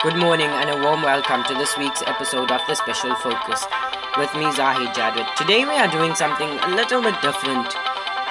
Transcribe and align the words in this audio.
Good 0.00 0.14
morning 0.14 0.46
and 0.46 0.70
a 0.70 0.78
warm 0.78 1.02
welcome 1.02 1.42
to 1.42 1.54
this 1.58 1.76
week's 1.76 2.06
episode 2.06 2.52
of 2.52 2.62
The 2.68 2.76
Special 2.76 3.16
Focus 3.16 3.66
with 4.14 4.30
me, 4.38 4.46
Zahid 4.54 4.94
Jadwat. 4.94 5.34
Today 5.34 5.66
we 5.66 5.74
are 5.74 5.90
doing 5.90 6.14
something 6.14 6.46
a 6.46 6.70
little 6.70 7.02
bit 7.02 7.18
different. 7.20 7.66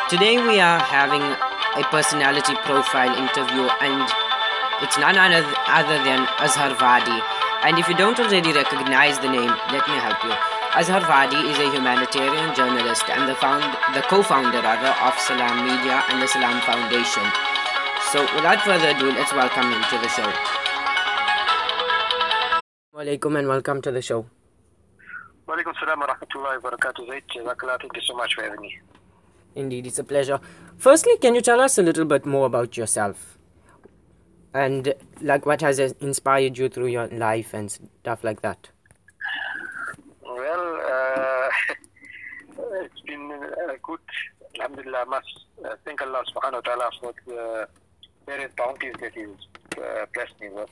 Today 0.07 0.39
we 0.39 0.63
are 0.63 0.79
having 0.79 1.19
a 1.19 1.83
personality 1.91 2.55
profile 2.63 3.11
interview 3.19 3.67
and 3.83 3.99
it's 4.79 4.95
none 4.95 5.19
other 5.19 5.99
than 6.07 6.23
Azhar 6.39 6.71
Vadi. 6.79 7.19
And 7.67 7.75
if 7.75 7.91
you 7.91 7.99
don't 7.99 8.17
already 8.17 8.53
recognize 8.55 9.19
the 9.19 9.27
name, 9.27 9.51
let 9.75 9.83
me 9.91 9.99
help 9.99 10.23
you. 10.23 10.31
Azhar 10.71 11.03
Vadi 11.03 11.51
is 11.51 11.59
a 11.59 11.67
humanitarian 11.67 12.55
journalist 12.55 13.11
and 13.11 13.27
the, 13.27 13.35
found, 13.35 13.67
the 13.91 14.07
co-founder 14.07 14.63
rather 14.63 14.95
of 15.03 15.19
Salaamedia 15.19 15.99
and 16.15 16.23
the 16.23 16.31
Salam 16.31 16.63
Foundation. 16.63 17.27
So 18.15 18.23
without 18.39 18.63
further 18.63 18.95
ado, 18.95 19.11
let's 19.11 19.33
welcome 19.33 19.67
him 19.67 19.83
to 19.83 19.97
the 19.99 20.07
show. 20.07 20.66
Walaikum 22.97 23.37
and 23.37 23.47
welcome 23.47 23.79
to 23.79 23.91
the 23.91 24.01
show. 24.01 24.25
Walaikum 25.47 25.71
salam 25.79 25.99
wa 25.99 26.07
rahmatullahi 26.07 26.63
wa 26.63 26.71
barakatuh. 26.71 27.07
Thank 27.07 27.95
you 27.95 28.01
so 28.01 28.15
much 28.15 28.33
for 28.33 28.41
having 28.41 28.59
me. 28.59 28.75
Indeed, 29.53 29.85
it's 29.85 29.99
a 29.99 30.03
pleasure. 30.03 30.39
Firstly, 30.77 31.15
can 31.21 31.35
you 31.35 31.41
tell 31.41 31.61
us 31.61 31.77
a 31.77 31.83
little 31.83 32.05
bit 32.05 32.25
more 32.25 32.47
about 32.47 32.75
yourself? 32.75 33.37
And 34.51 34.95
like 35.21 35.45
what 35.45 35.61
has 35.61 35.77
inspired 35.77 36.57
you 36.57 36.69
through 36.69 36.87
your 36.87 37.05
life 37.09 37.53
and 37.53 37.69
stuff 37.69 38.23
like 38.23 38.41
that? 38.41 38.69
Well, 40.25 40.81
uh, 40.89 41.49
it's 42.81 43.01
been 43.01 43.31
uh, 43.31 43.73
good. 43.83 43.99
Alhamdulillah, 44.55 45.01
I 45.01 45.05
must 45.05 45.45
uh, 45.63 45.75
thank 45.85 46.01
Allah 46.01 46.23
subhanahu 46.33 46.53
wa 46.53 46.61
ta'ala 46.61 46.89
for 46.99 47.13
the 47.27 47.69
various 48.25 48.51
bounties 48.57 48.95
that 49.01 49.13
He's 49.13 49.27
uh, 49.77 50.07
blessed 50.15 50.41
me 50.41 50.49
with. 50.49 50.71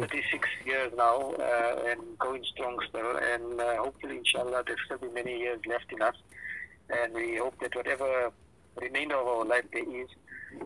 36 0.00 0.48
years 0.64 0.92
now 0.96 1.32
uh, 1.32 1.90
and 1.90 2.00
going 2.18 2.44
strong 2.44 2.78
still 2.88 3.16
and 3.16 3.60
uh, 3.60 3.76
hopefully 3.76 4.18
inshallah 4.18 4.62
there'll 4.66 4.84
still 4.86 4.98
be 4.98 5.08
many 5.14 5.38
years 5.38 5.60
left 5.66 5.92
in 5.92 6.00
us 6.02 6.16
and 6.90 7.12
we 7.14 7.36
hope 7.36 7.54
that 7.60 7.74
whatever 7.74 8.30
remainder 8.80 9.16
of 9.16 9.26
our 9.26 9.44
life 9.44 9.64
there 9.72 9.88
is 10.02 10.08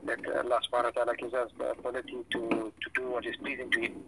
that 0.04 0.19
Allah 0.27 0.60
subhanahu 0.66 0.84
wa 0.84 0.91
ta'ala 0.91 1.16
gives 1.16 1.34
us 1.34 1.50
the 1.58 1.70
ability 1.70 2.19
to, 2.30 2.72
to 2.82 2.88
do 2.94 3.10
what 3.10 3.27
is 3.27 3.36
pleasing 3.36 3.70
to 3.70 3.80
Him. 3.80 4.02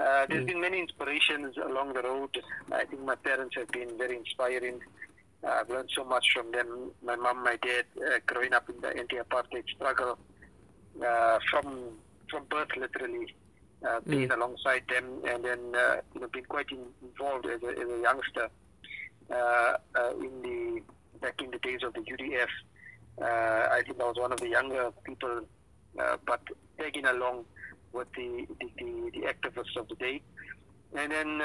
Uh, 0.00 0.26
there's 0.28 0.44
mm. 0.44 0.46
been 0.46 0.60
many 0.60 0.80
inspirations 0.80 1.56
along 1.58 1.92
the 1.92 2.02
road. 2.02 2.30
I 2.72 2.84
think 2.84 3.02
my 3.04 3.14
parents 3.16 3.56
have 3.56 3.68
been 3.68 3.98
very 3.98 4.16
inspiring. 4.16 4.80
I've 5.46 5.68
learned 5.68 5.90
so 5.94 6.04
much 6.04 6.26
from 6.34 6.52
them. 6.52 6.90
My 7.02 7.16
mom, 7.16 7.44
my 7.44 7.56
dad, 7.56 7.84
uh, 7.98 8.18
growing 8.26 8.52
up 8.52 8.68
in 8.68 8.80
the 8.80 8.96
anti-apartheid 8.96 9.68
struggle 9.76 10.18
uh, 11.06 11.38
from 11.50 11.90
from 12.30 12.44
birth, 12.44 12.68
literally 12.76 13.34
uh, 13.86 14.00
being 14.06 14.28
mm. 14.28 14.34
alongside 14.34 14.82
them, 14.88 15.04
and 15.26 15.44
then 15.44 15.58
uh, 15.74 15.96
you 16.14 16.20
know 16.20 16.28
being 16.28 16.44
quite 16.44 16.66
involved 17.02 17.46
as 17.46 17.62
a, 17.62 17.68
as 17.68 17.88
a 17.88 18.00
youngster 18.02 18.48
uh, 19.30 19.74
uh, 19.96 20.10
in 20.20 20.42
the 20.42 20.82
back 21.20 21.40
in 21.42 21.50
the 21.50 21.58
days 21.58 21.80
of 21.82 21.94
the 21.94 22.00
UDF. 22.00 22.48
Uh, 23.20 23.68
I 23.72 23.82
think 23.84 24.00
I 24.00 24.04
was 24.04 24.16
one 24.16 24.32
of 24.32 24.40
the 24.40 24.48
younger 24.48 24.90
people, 25.04 25.42
uh, 25.98 26.16
but 26.24 26.40
tagging 26.78 27.06
along 27.06 27.44
with 27.92 28.08
the, 28.16 28.46
the, 28.60 28.66
the, 28.78 29.10
the, 29.14 29.26
activists 29.26 29.76
of 29.76 29.88
the 29.88 29.96
day, 29.96 30.22
and 30.96 31.10
then 31.10 31.42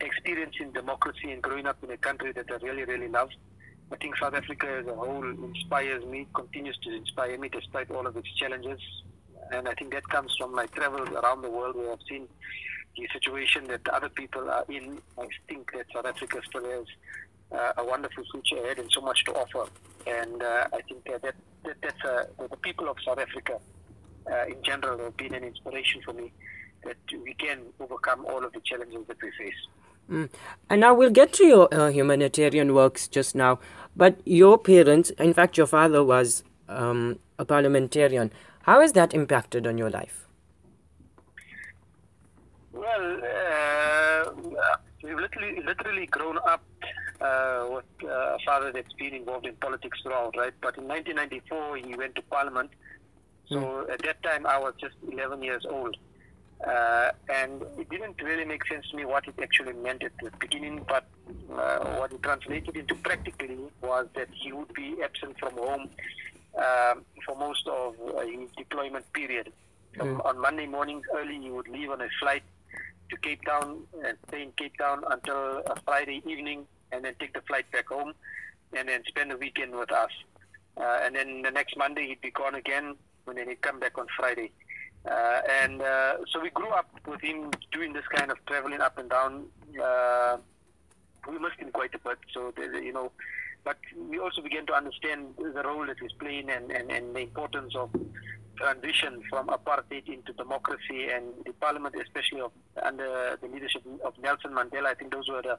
experiencing 0.00 0.72
democracy 0.72 1.30
and 1.30 1.42
growing 1.42 1.66
up 1.66 1.82
in 1.82 1.90
a 1.90 1.96
country 1.96 2.32
that 2.32 2.46
I 2.50 2.56
really 2.56 2.84
really 2.84 3.08
love. 3.08 3.30
I 3.92 3.96
think 3.96 4.16
South 4.16 4.34
Africa 4.34 4.80
as 4.80 4.86
a 4.86 4.94
whole 4.94 5.28
inspires 5.28 6.04
me, 6.04 6.26
continues 6.34 6.78
to 6.82 6.94
inspire 6.94 7.38
me 7.38 7.48
despite 7.48 7.90
all 7.90 8.06
of 8.06 8.16
its 8.16 8.32
challenges 8.34 8.80
and 9.52 9.68
I 9.68 9.74
think 9.74 9.92
that 9.92 10.08
comes 10.08 10.34
from 10.38 10.54
my 10.54 10.66
travels 10.66 11.08
around 11.08 11.42
the 11.42 11.50
world 11.50 11.76
where 11.76 11.92
I've 11.92 11.98
seen 12.08 12.28
the 12.96 13.08
situation 13.12 13.66
that 13.68 13.88
other 13.88 14.08
people 14.08 14.48
are 14.50 14.64
in. 14.68 14.98
I 15.18 15.28
think 15.48 15.72
that 15.72 15.86
South 15.92 16.06
Africa 16.06 16.40
still 16.48 16.64
has 16.64 16.86
uh, 17.52 17.72
a 17.78 17.84
wonderful 17.84 18.24
future 18.30 18.62
ahead 18.62 18.78
and 18.78 18.90
so 18.92 19.00
much 19.00 19.24
to 19.24 19.32
offer. 19.32 19.70
And 20.06 20.42
uh, 20.42 20.68
I 20.72 20.80
think 20.82 21.04
that, 21.04 21.22
that, 21.22 21.34
that 21.64 21.76
that's 21.82 22.04
uh, 22.04 22.24
the 22.48 22.56
people 22.56 22.88
of 22.88 22.96
South 23.04 23.18
Africa 23.18 23.58
uh, 24.30 24.46
in 24.46 24.62
general 24.62 24.98
have 24.98 25.16
been 25.16 25.34
an 25.34 25.44
inspiration 25.44 26.02
for 26.04 26.12
me 26.12 26.32
that 26.84 26.96
we 27.24 27.34
can 27.34 27.60
overcome 27.80 28.24
all 28.26 28.44
of 28.44 28.52
the 28.52 28.60
challenges 28.60 29.06
that 29.08 29.16
we 29.22 29.30
face. 29.38 29.54
Mm. 30.10 30.28
And 30.68 30.80
now 30.80 30.94
we'll 30.94 31.10
get 31.10 31.32
to 31.34 31.46
your 31.46 31.74
uh, 31.74 31.90
humanitarian 31.90 32.74
works 32.74 33.08
just 33.08 33.34
now. 33.34 33.58
But 33.96 34.20
your 34.24 34.58
parents, 34.58 35.10
in 35.10 35.32
fact, 35.32 35.56
your 35.56 35.66
father 35.66 36.04
was 36.04 36.44
um, 36.68 37.18
a 37.38 37.44
parliamentarian. 37.44 38.30
How 38.64 38.80
has 38.80 38.92
that 38.92 39.12
impacted 39.12 39.66
on 39.66 39.76
your 39.76 39.90
life? 39.90 40.26
Well, 42.72 43.20
uh, 43.22 44.30
we've 45.02 45.18
literally, 45.18 45.60
literally 45.62 46.06
grown 46.06 46.38
up 46.38 46.64
uh, 47.20 47.66
with 47.70 47.84
uh, 48.02 48.08
a 48.08 48.38
father 48.46 48.72
that's 48.72 48.92
been 48.94 49.12
involved 49.12 49.46
in 49.46 49.54
politics 49.56 50.00
throughout, 50.02 50.34
right? 50.38 50.54
But 50.62 50.78
in 50.78 50.88
1994, 50.88 51.76
he 51.76 51.94
went 51.94 52.14
to 52.14 52.22
Parliament. 52.22 52.70
So 53.50 53.56
mm. 53.56 53.92
at 53.92 54.00
that 54.02 54.22
time, 54.22 54.46
I 54.46 54.58
was 54.58 54.72
just 54.80 54.94
11 55.12 55.42
years 55.42 55.66
old. 55.68 55.98
Uh, 56.66 57.10
and 57.28 57.60
it 57.76 57.90
didn't 57.90 58.22
really 58.22 58.46
make 58.46 58.66
sense 58.66 58.88
to 58.88 58.96
me 58.96 59.04
what 59.04 59.28
it 59.28 59.34
actually 59.42 59.74
meant 59.74 60.02
at 60.02 60.12
the 60.22 60.30
beginning, 60.40 60.82
but 60.88 61.06
uh, 61.52 61.84
what 61.98 62.12
it 62.12 62.22
translated 62.22 62.74
into 62.74 62.94
practically 62.94 63.58
was 63.82 64.06
that 64.14 64.28
he 64.32 64.52
would 64.52 64.72
be 64.72 64.96
absent 65.02 65.38
from 65.38 65.52
home 65.52 65.90
um, 66.56 67.04
for 67.24 67.36
most 67.36 67.66
of 67.66 67.94
uh, 68.16 68.20
his 68.20 68.50
deployment 68.56 69.10
period. 69.12 69.52
So 69.96 70.04
mm. 70.04 70.24
On 70.24 70.38
Monday 70.40 70.66
mornings 70.66 71.04
early, 71.14 71.38
he 71.40 71.50
would 71.50 71.68
leave 71.68 71.90
on 71.90 72.00
a 72.00 72.08
flight 72.20 72.42
to 73.10 73.16
Cape 73.18 73.44
Town 73.44 73.86
and 74.04 74.16
stay 74.28 74.42
in 74.42 74.52
Cape 74.52 74.76
Town 74.78 75.04
until 75.10 75.62
Friday 75.84 76.22
evening, 76.26 76.66
and 76.92 77.04
then 77.04 77.14
take 77.18 77.34
the 77.34 77.42
flight 77.42 77.70
back 77.70 77.88
home, 77.88 78.14
and 78.76 78.88
then 78.88 79.02
spend 79.06 79.30
the 79.30 79.36
weekend 79.36 79.74
with 79.74 79.92
us. 79.92 80.10
Uh, 80.76 80.98
and 81.02 81.14
then 81.14 81.42
the 81.42 81.50
next 81.50 81.76
Monday 81.76 82.08
he'd 82.08 82.20
be 82.20 82.30
gone 82.30 82.54
again, 82.54 82.96
and 83.26 83.38
then 83.38 83.48
he'd 83.48 83.60
come 83.60 83.78
back 83.78 83.96
on 83.98 84.06
Friday. 84.16 84.50
Uh, 85.08 85.40
and 85.62 85.82
uh, 85.82 86.16
so 86.30 86.40
we 86.40 86.50
grew 86.50 86.70
up 86.70 86.88
with 87.06 87.20
him 87.20 87.50
doing 87.72 87.92
this 87.92 88.06
kind 88.14 88.30
of 88.30 88.38
traveling 88.46 88.80
up 88.80 88.96
and 88.98 89.10
down. 89.10 89.44
Uh, 89.80 90.38
we 91.28 91.38
missed 91.38 91.58
him 91.58 91.70
quite 91.70 91.94
a 91.94 91.98
bit. 91.98 92.18
So 92.32 92.52
you 92.58 92.92
know, 92.92 93.12
but 93.64 93.78
we 94.08 94.18
also 94.18 94.42
began 94.42 94.66
to 94.66 94.74
understand 94.74 95.34
the 95.38 95.62
role 95.62 95.86
that 95.86 95.96
he's 96.00 96.12
playing 96.12 96.50
and, 96.50 96.70
and, 96.70 96.90
and 96.90 97.16
the 97.16 97.20
importance 97.20 97.74
of 97.74 97.90
transition 98.56 99.22
from 99.28 99.48
apartheid 99.48 100.06
into 100.08 100.32
democracy 100.34 101.08
and 101.12 101.24
the 101.44 101.52
parliament, 101.54 101.94
especially 102.00 102.40
of, 102.40 102.52
under 102.82 103.38
the 103.40 103.48
leadership 103.48 103.82
of 104.04 104.14
Nelson 104.22 104.52
Mandela. 104.52 104.86
I 104.86 104.94
think 104.94 105.12
those 105.12 105.28
were 105.28 105.42
the, 105.42 105.58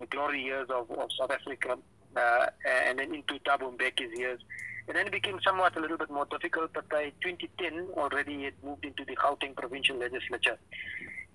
the 0.00 0.06
glory 0.06 0.42
years 0.42 0.68
of, 0.70 0.90
of 0.90 1.08
South 1.18 1.30
Africa, 1.30 1.78
uh, 2.16 2.46
and 2.68 2.98
then 2.98 3.14
into 3.14 3.34
Thabo 3.34 3.76
Mbeki's 3.76 4.18
years. 4.18 4.40
And 4.88 4.96
then 4.96 5.06
it 5.06 5.12
became 5.12 5.40
somewhat 5.44 5.76
a 5.76 5.80
little 5.80 5.96
bit 5.96 6.10
more 6.10 6.26
difficult, 6.26 6.72
but 6.72 6.88
by 6.88 7.12
2010 7.22 7.88
already 7.96 8.44
it 8.44 8.54
moved 8.64 8.84
into 8.84 9.04
the 9.04 9.16
Gauteng 9.16 9.56
provincial 9.56 9.96
legislature. 9.96 10.58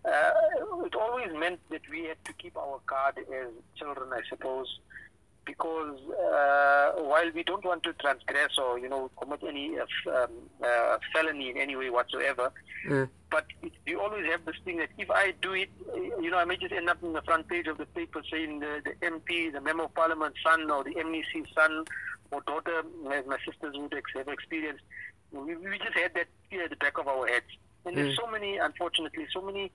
Uh, 0.05 0.31
it 0.85 0.95
always 0.95 1.28
meant 1.38 1.59
that 1.69 1.81
we 1.91 2.05
had 2.05 2.17
to 2.25 2.33
keep 2.33 2.57
our 2.57 2.79
card 2.85 3.17
as 3.17 3.47
children, 3.78 4.09
I 4.13 4.22
suppose, 4.29 4.79
because 5.46 5.97
uh, 6.09 6.91
while 7.02 7.29
we 7.34 7.44
don't 7.44 7.63
want 7.66 7.84
to 7.84 7.94
transgress 7.94 8.57
or 8.57 8.78
you 8.78 8.88
know 8.88 9.09
commit 9.19 9.41
any 9.47 9.78
uh, 9.78 9.84
um, 10.16 10.29
uh, 10.63 10.97
felony 11.13 11.50
in 11.50 11.57
any 11.57 11.75
way 11.75 11.90
whatsoever, 11.90 12.52
mm. 12.88 13.09
but 13.29 13.46
it, 13.62 13.72
we 13.88 13.96
always 13.96 14.25
have 14.28 14.46
this 14.46 14.56
thing 14.63 14.78
that 14.78 14.90
if 14.97 15.09
I 15.09 15.34
do 15.41 15.53
it, 15.53 15.69
you 15.96 16.29
know, 16.29 16.38
I 16.38 16.46
may 16.46 16.57
just 16.57 16.74
end 16.74 16.90
up 16.90 17.02
in 17.03 17.13
the 17.13 17.22
front 17.24 17.47
page 17.47 17.68
of 17.68 17.78
the 17.78 17.85
paper 17.88 18.22
saying 18.31 18.59
the, 18.59 18.81
the 18.84 19.07
MP, 19.07 19.52
the 19.52 19.62
Member 19.62 19.84
of 19.84 19.94
Parliament 19.96 20.35
son, 20.46 20.69
or 20.69 20.84
the 20.84 20.91
MEC 20.91 21.46
son 21.56 21.85
or 22.31 22.41
daughter, 22.41 22.84
as 23.12 23.25
my 23.25 23.38
sisters 23.46 23.75
would 23.75 23.94
have 24.16 24.28
experienced. 24.28 24.84
We, 25.31 25.56
we 25.56 25.78
just 25.78 25.97
had 25.97 26.13
that 26.13 26.28
fear 26.50 26.64
at 26.64 26.70
the 26.70 26.76
back 26.76 26.97
of 26.97 27.08
our 27.08 27.28
heads, 27.28 27.46
and 27.85 27.96
mm. 27.96 28.03
there's 28.03 28.17
so 28.17 28.28
many, 28.28 28.58
unfortunately, 28.58 29.26
so 29.34 29.41
many 29.41 29.72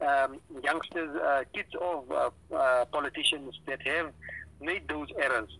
um, 0.00 0.38
youngsters, 0.62 1.16
uh, 1.16 1.44
kids 1.52 1.70
of 1.80 2.10
uh, 2.10 2.30
uh, 2.54 2.84
politicians 2.86 3.58
that 3.66 3.86
have 3.86 4.12
made 4.60 4.88
those 4.88 5.08
errors. 5.20 5.50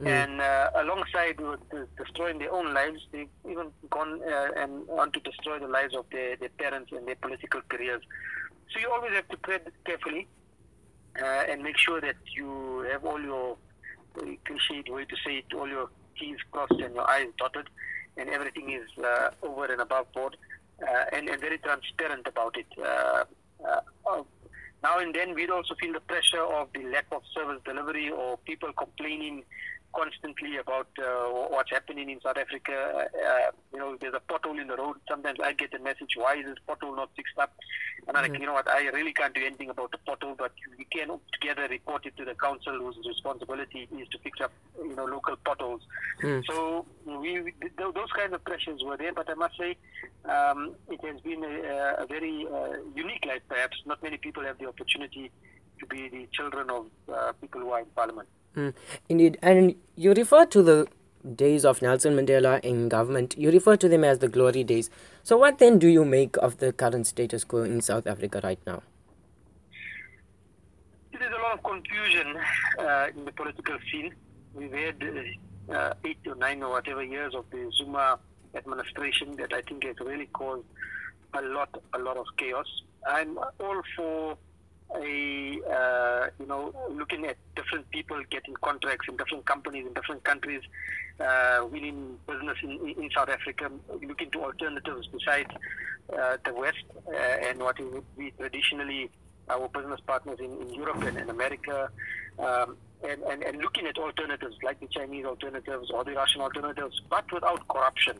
Mm. 0.00 0.06
And 0.06 0.40
uh, 0.40 0.70
alongside 0.76 1.40
with 1.40 1.60
destroying 1.96 2.38
their 2.38 2.52
own 2.52 2.74
lives, 2.74 3.06
they've 3.10 3.28
even 3.48 3.70
gone 3.90 4.20
uh, 4.22 4.50
and 4.56 4.86
want 4.86 5.12
to 5.14 5.20
destroy 5.20 5.58
the 5.58 5.66
lives 5.68 5.94
of 5.94 6.04
their, 6.12 6.36
their 6.36 6.50
parents 6.50 6.92
and 6.92 7.06
their 7.06 7.16
political 7.16 7.60
careers. 7.68 8.02
So 8.70 8.80
you 8.80 8.90
always 8.92 9.12
have 9.12 9.28
to 9.28 9.36
tread 9.38 9.62
carefully 9.84 10.28
uh, 11.20 11.44
and 11.48 11.62
make 11.62 11.78
sure 11.78 12.00
that 12.00 12.16
you 12.36 12.86
have 12.90 13.04
all 13.04 13.20
your 13.20 13.56
cliched 14.14 14.88
way 14.90 15.04
to 15.04 15.16
say 15.24 15.38
it, 15.38 15.54
all 15.54 15.68
your 15.68 15.88
T's 16.18 16.36
crossed 16.52 16.72
and 16.72 16.94
your 16.94 17.08
I's 17.08 17.28
dotted, 17.38 17.68
and 18.16 18.28
everything 18.28 18.70
is 18.70 18.88
uh, 19.02 19.30
over 19.42 19.66
and 19.66 19.80
above 19.80 20.12
board, 20.12 20.36
uh, 20.82 21.04
and, 21.12 21.28
and 21.28 21.40
very 21.40 21.58
transparent 21.58 22.26
about 22.26 22.56
it. 22.56 22.66
Uh, 24.82 24.88
now 24.88 24.98
and 24.98 25.14
then 25.14 25.34
we'd 25.34 25.50
also 25.50 25.74
feel 25.74 25.92
the 25.92 26.00
pressure 26.00 26.42
of 26.42 26.68
the 26.74 26.84
lack 26.84 27.06
of 27.12 27.22
service 27.34 27.60
delivery 27.64 28.10
or 28.10 28.36
people 28.38 28.72
complaining 28.72 29.44
constantly 29.94 30.58
about 30.58 30.86
uh, 31.02 31.04
what's 31.48 31.70
happening 31.70 32.10
in 32.10 32.20
South 32.20 32.36
Africa. 32.36 33.08
Uh, 33.26 33.50
you 33.72 33.78
know, 33.78 33.96
there's 34.00 34.14
a 34.14 34.20
pothole 34.32 34.60
in 34.60 34.66
the 34.66 34.76
road. 34.76 34.96
Sometimes 35.08 35.38
I 35.42 35.52
get 35.54 35.72
a 35.74 35.78
message, 35.78 36.10
why 36.14 36.34
is 36.36 36.44
this 36.44 36.56
pothole 36.68 36.94
not 36.94 37.08
fixed 37.16 37.38
up? 37.38 37.54
And 38.06 38.16
I'm 38.16 38.22
like, 38.22 38.32
Mhm. 38.32 38.40
you 38.40 38.46
know 38.46 38.52
what, 38.52 38.68
I 38.68 38.86
really 38.88 39.12
can't 39.12 39.34
do 39.34 39.44
anything 39.44 39.70
about 39.70 39.90
the 39.90 39.98
pothole, 40.06 40.36
but 40.36 40.52
we 40.76 40.84
can 40.84 41.18
together 41.32 41.66
report 41.68 42.04
it 42.06 42.16
to 42.18 42.24
the 42.24 42.34
council 42.34 42.74
whose 42.78 42.98
responsibility 43.06 43.88
is 43.98 44.08
to 44.08 44.18
fix 44.18 44.40
up, 44.40 44.52
you 44.78 44.94
know, 44.94 45.04
local 45.06 45.36
potholes. 45.36 45.82
Hmm. 46.20 46.40
So 46.46 46.84
we, 47.06 47.40
we 47.40 47.52
th- 47.52 47.72
those 47.78 48.12
kinds 48.14 48.34
of 48.34 48.44
pressures 48.44 48.82
were 48.84 48.96
there, 48.98 49.12
but 49.14 49.28
I 49.30 49.34
must 49.34 49.56
say 49.56 49.76
um, 50.24 50.74
it 50.90 51.00
has 51.04 51.20
been 51.20 51.42
a, 51.44 52.02
a 52.02 52.06
very 52.06 52.46
uh, 52.52 52.74
unique 52.94 53.24
life. 53.26 53.42
Perhaps 53.48 53.78
not 53.86 54.02
many 54.02 54.18
people 54.18 54.44
have 54.44 54.58
the 54.58 54.68
opportunity 54.68 55.30
to 55.80 55.86
be 55.86 56.08
the 56.08 56.26
children 56.32 56.70
of 56.70 56.86
uh, 57.12 57.32
people 57.40 57.60
who 57.60 57.70
are 57.70 57.80
in 57.80 57.86
parliament. 57.96 58.28
Mm, 58.56 58.74
indeed. 59.08 59.38
And 59.42 59.74
you 59.96 60.12
refer 60.12 60.44
to 60.46 60.62
the 60.62 60.88
days 61.34 61.64
of 61.64 61.82
Nelson 61.82 62.16
Mandela 62.16 62.60
in 62.60 62.88
government, 62.88 63.36
you 63.38 63.50
refer 63.50 63.76
to 63.76 63.88
them 63.88 64.04
as 64.04 64.18
the 64.18 64.28
glory 64.28 64.64
days. 64.64 64.90
So, 65.22 65.36
what 65.36 65.58
then 65.58 65.78
do 65.78 65.88
you 65.88 66.04
make 66.04 66.36
of 66.38 66.58
the 66.58 66.72
current 66.72 67.06
status 67.06 67.44
quo 67.44 67.62
in 67.62 67.80
South 67.80 68.06
Africa 68.06 68.40
right 68.42 68.60
now? 68.66 68.82
There's 71.12 71.32
a 71.32 71.42
lot 71.42 71.54
of 71.54 71.62
confusion 71.64 72.36
uh, 72.78 73.06
in 73.16 73.24
the 73.24 73.32
political 73.32 73.76
scene. 73.90 74.14
We've 74.54 74.72
had 74.72 75.02
uh, 75.68 75.94
eight 76.04 76.18
or 76.26 76.36
nine 76.36 76.62
or 76.62 76.70
whatever 76.70 77.02
years 77.02 77.34
of 77.34 77.44
the 77.50 77.70
Zuma 77.76 78.18
administration 78.58 79.36
that 79.36 79.52
I 79.52 79.62
think 79.62 79.84
has 79.84 79.96
really 80.00 80.26
caused 80.26 80.66
a 81.34 81.42
lot, 81.42 81.70
a 81.94 81.98
lot 81.98 82.16
of 82.16 82.26
chaos. 82.36 82.66
I'm 83.06 83.38
all 83.38 83.82
for 83.96 84.36
a, 84.96 85.60
uh, 85.70 86.26
you 86.38 86.46
know, 86.46 86.74
looking 86.90 87.26
at 87.26 87.36
different 87.54 87.90
people 87.90 88.20
getting 88.30 88.54
contracts 88.62 89.06
in 89.08 89.16
different 89.16 89.44
companies 89.44 89.86
in 89.86 89.92
different 89.92 90.24
countries, 90.24 90.62
uh, 91.20 91.66
winning 91.70 92.18
business 92.26 92.56
in, 92.62 92.94
in 93.02 93.10
South 93.14 93.28
Africa, 93.28 93.70
looking 94.02 94.30
to 94.30 94.44
alternatives 94.44 95.08
besides 95.08 95.50
uh, 96.18 96.36
the 96.44 96.54
West 96.54 96.84
uh, 97.08 97.16
and 97.16 97.60
what 97.60 97.78
would 97.78 98.04
be 98.16 98.32
traditionally 98.38 99.10
our 99.50 99.68
business 99.68 100.00
partners 100.06 100.38
in, 100.40 100.52
in 100.62 100.74
Europe 100.74 101.02
and 101.02 101.16
in 101.18 101.30
America, 101.30 101.90
um, 102.38 102.76
and, 103.02 103.22
and, 103.22 103.42
and 103.42 103.58
looking 103.58 103.86
at 103.86 103.96
alternatives 103.98 104.56
like 104.62 104.80
the 104.80 104.88
Chinese 104.88 105.24
alternatives 105.24 105.90
or 105.90 106.04
the 106.04 106.12
Russian 106.12 106.40
alternatives, 106.40 107.00
but 107.08 107.30
without 107.32 107.66
corruption. 107.68 108.16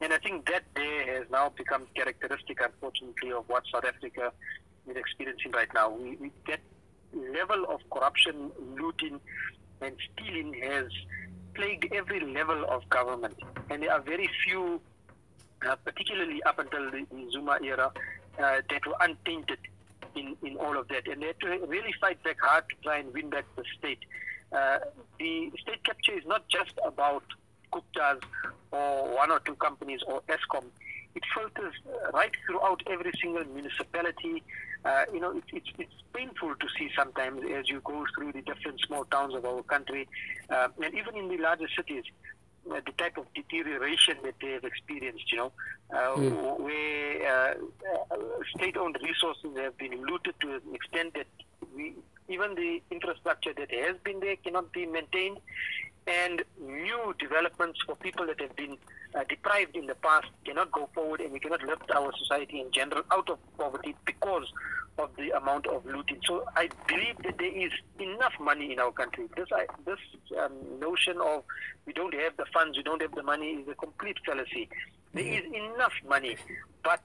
And 0.00 0.12
I 0.12 0.18
think 0.18 0.46
that 0.46 0.62
day 0.74 1.04
has 1.06 1.24
now 1.30 1.52
become 1.56 1.86
characteristic, 1.94 2.60
unfortunately, 2.60 3.32
of 3.32 3.48
what 3.48 3.64
South 3.72 3.84
Africa 3.84 4.32
is 4.88 4.96
experiencing 4.96 5.52
right 5.52 5.72
now. 5.74 5.90
We, 5.90 6.16
we 6.16 6.32
that 6.48 6.60
level 7.14 7.66
of 7.68 7.80
corruption, 7.90 8.50
looting, 8.76 9.20
and 9.80 9.94
stealing 10.12 10.54
has 10.62 10.86
plagued 11.54 11.92
every 11.92 12.20
level 12.20 12.64
of 12.68 12.88
government, 12.88 13.36
and 13.70 13.82
there 13.82 13.92
are 13.92 14.00
very 14.00 14.28
few, 14.44 14.80
uh, 15.68 15.76
particularly 15.84 16.42
up 16.44 16.58
until 16.58 16.90
the, 16.90 17.06
the 17.12 17.30
Zuma 17.30 17.58
era, 17.62 17.92
uh, 18.38 18.60
that 18.70 18.86
were 18.86 18.96
untainted 19.00 19.58
in, 20.14 20.36
in 20.42 20.56
all 20.56 20.76
of 20.76 20.88
that, 20.88 21.06
and 21.08 21.22
they 21.22 21.28
had 21.28 21.40
to 21.40 21.66
really 21.66 21.92
fight 22.00 22.22
back 22.22 22.36
hard 22.40 22.64
to 22.70 22.76
try 22.82 22.98
and 22.98 23.12
win 23.12 23.30
back 23.30 23.44
the 23.56 23.64
state. 23.78 24.00
Uh, 24.52 24.78
the 25.18 25.50
state 25.60 25.82
capture 25.84 26.12
is 26.12 26.26
not 26.26 26.46
just 26.48 26.72
about 26.84 27.24
Gupta's 27.72 28.20
or 28.70 29.14
one 29.14 29.30
or 29.30 29.40
two 29.40 29.54
companies 29.56 30.00
or 30.06 30.22
Eskom. 30.28 30.64
It 31.14 31.22
filters 31.34 31.74
right 32.12 32.32
throughout 32.46 32.82
every 32.90 33.12
single 33.20 33.44
municipality. 33.44 34.42
Uh, 34.84 35.04
you 35.12 35.20
know, 35.20 35.36
it, 35.36 35.44
it's, 35.52 35.68
it's 35.78 35.94
painful 36.14 36.54
to 36.56 36.66
see 36.78 36.90
sometimes 36.96 37.42
as 37.54 37.68
you 37.68 37.80
go 37.84 38.04
through 38.14 38.32
the 38.32 38.42
different 38.42 38.80
small 38.86 39.04
towns 39.04 39.34
of 39.34 39.44
our 39.44 39.62
country, 39.62 40.08
uh, 40.50 40.68
and 40.82 40.94
even 40.94 41.16
in 41.16 41.28
the 41.28 41.38
larger 41.38 41.68
cities, 41.76 42.04
the 42.64 42.92
type 42.96 43.16
of 43.18 43.26
deterioration 43.34 44.16
that 44.24 44.34
they 44.40 44.52
have 44.52 44.64
experienced, 44.64 45.30
you 45.32 45.38
know, 45.38 45.52
uh, 45.92 46.16
Mm. 46.16 46.60
where 46.60 47.32
uh, 47.34 47.54
uh, 48.10 48.16
state-owned 48.56 48.96
resources 49.02 49.56
have 49.56 49.76
been 49.78 50.00
looted 50.06 50.34
to 50.40 50.54
an 50.54 50.74
extent 50.74 51.12
that 51.14 51.26
we, 51.74 51.94
even 52.28 52.54
the 52.54 52.80
infrastructure 52.90 53.52
that 53.52 53.70
has 53.70 53.96
been 54.04 54.20
there 54.20 54.36
cannot 54.36 54.72
be 54.72 54.86
maintained, 54.86 55.38
and 56.06 56.42
new 56.60 57.14
developments 57.18 57.80
for 57.86 57.94
people 57.96 58.26
that 58.26 58.40
have 58.40 58.54
been 58.56 58.76
uh, 59.14 59.24
deprived 59.28 59.76
in 59.76 59.86
the 59.86 59.94
past 59.96 60.26
cannot 60.44 60.70
go 60.72 60.88
forward, 60.94 61.20
and 61.20 61.32
we 61.32 61.38
cannot 61.40 61.62
lift 61.62 61.90
our 61.90 62.12
society 62.16 62.60
in 62.60 62.70
general 62.72 63.02
out 63.10 63.28
of 63.28 63.38
poverty 63.58 63.94
because 64.04 64.50
of 64.98 65.10
the 65.16 65.30
amount 65.30 65.66
of 65.66 65.84
looting. 65.86 66.18
So 66.24 66.44
I 66.56 66.68
believe 66.86 67.16
that 67.24 67.38
there 67.38 67.56
is 67.56 67.72
enough 67.98 68.32
money 68.40 68.72
in 68.72 68.78
our 68.78 68.92
country. 68.92 69.28
This 69.36 69.48
I, 69.52 69.66
this 69.84 69.98
um, 70.42 70.52
notion 70.80 71.18
of 71.18 71.44
we 71.86 71.92
don't 71.92 72.14
have 72.14 72.36
the 72.36 72.44
funds, 72.52 72.76
we 72.76 72.82
don't 72.82 73.02
have 73.02 73.14
the 73.14 73.22
money 73.22 73.48
is 73.48 73.68
a 73.68 73.74
complete 73.74 74.18
fallacy. 74.24 74.68
There 75.14 75.24
is 75.24 75.44
enough 75.52 75.92
money, 76.08 76.36
but 76.82 77.00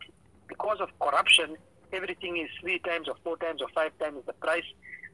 because 0.48 0.80
of 0.80 0.90
corruption, 1.00 1.58
everything 1.94 2.38
is 2.38 2.50
three 2.62 2.80
times 2.80 3.08
or 3.08 3.16
four 3.24 3.38
times 3.38 3.62
or 3.62 3.68
five 3.74 3.92
times 4.00 4.24
the 4.26 4.34
price, 4.34 4.64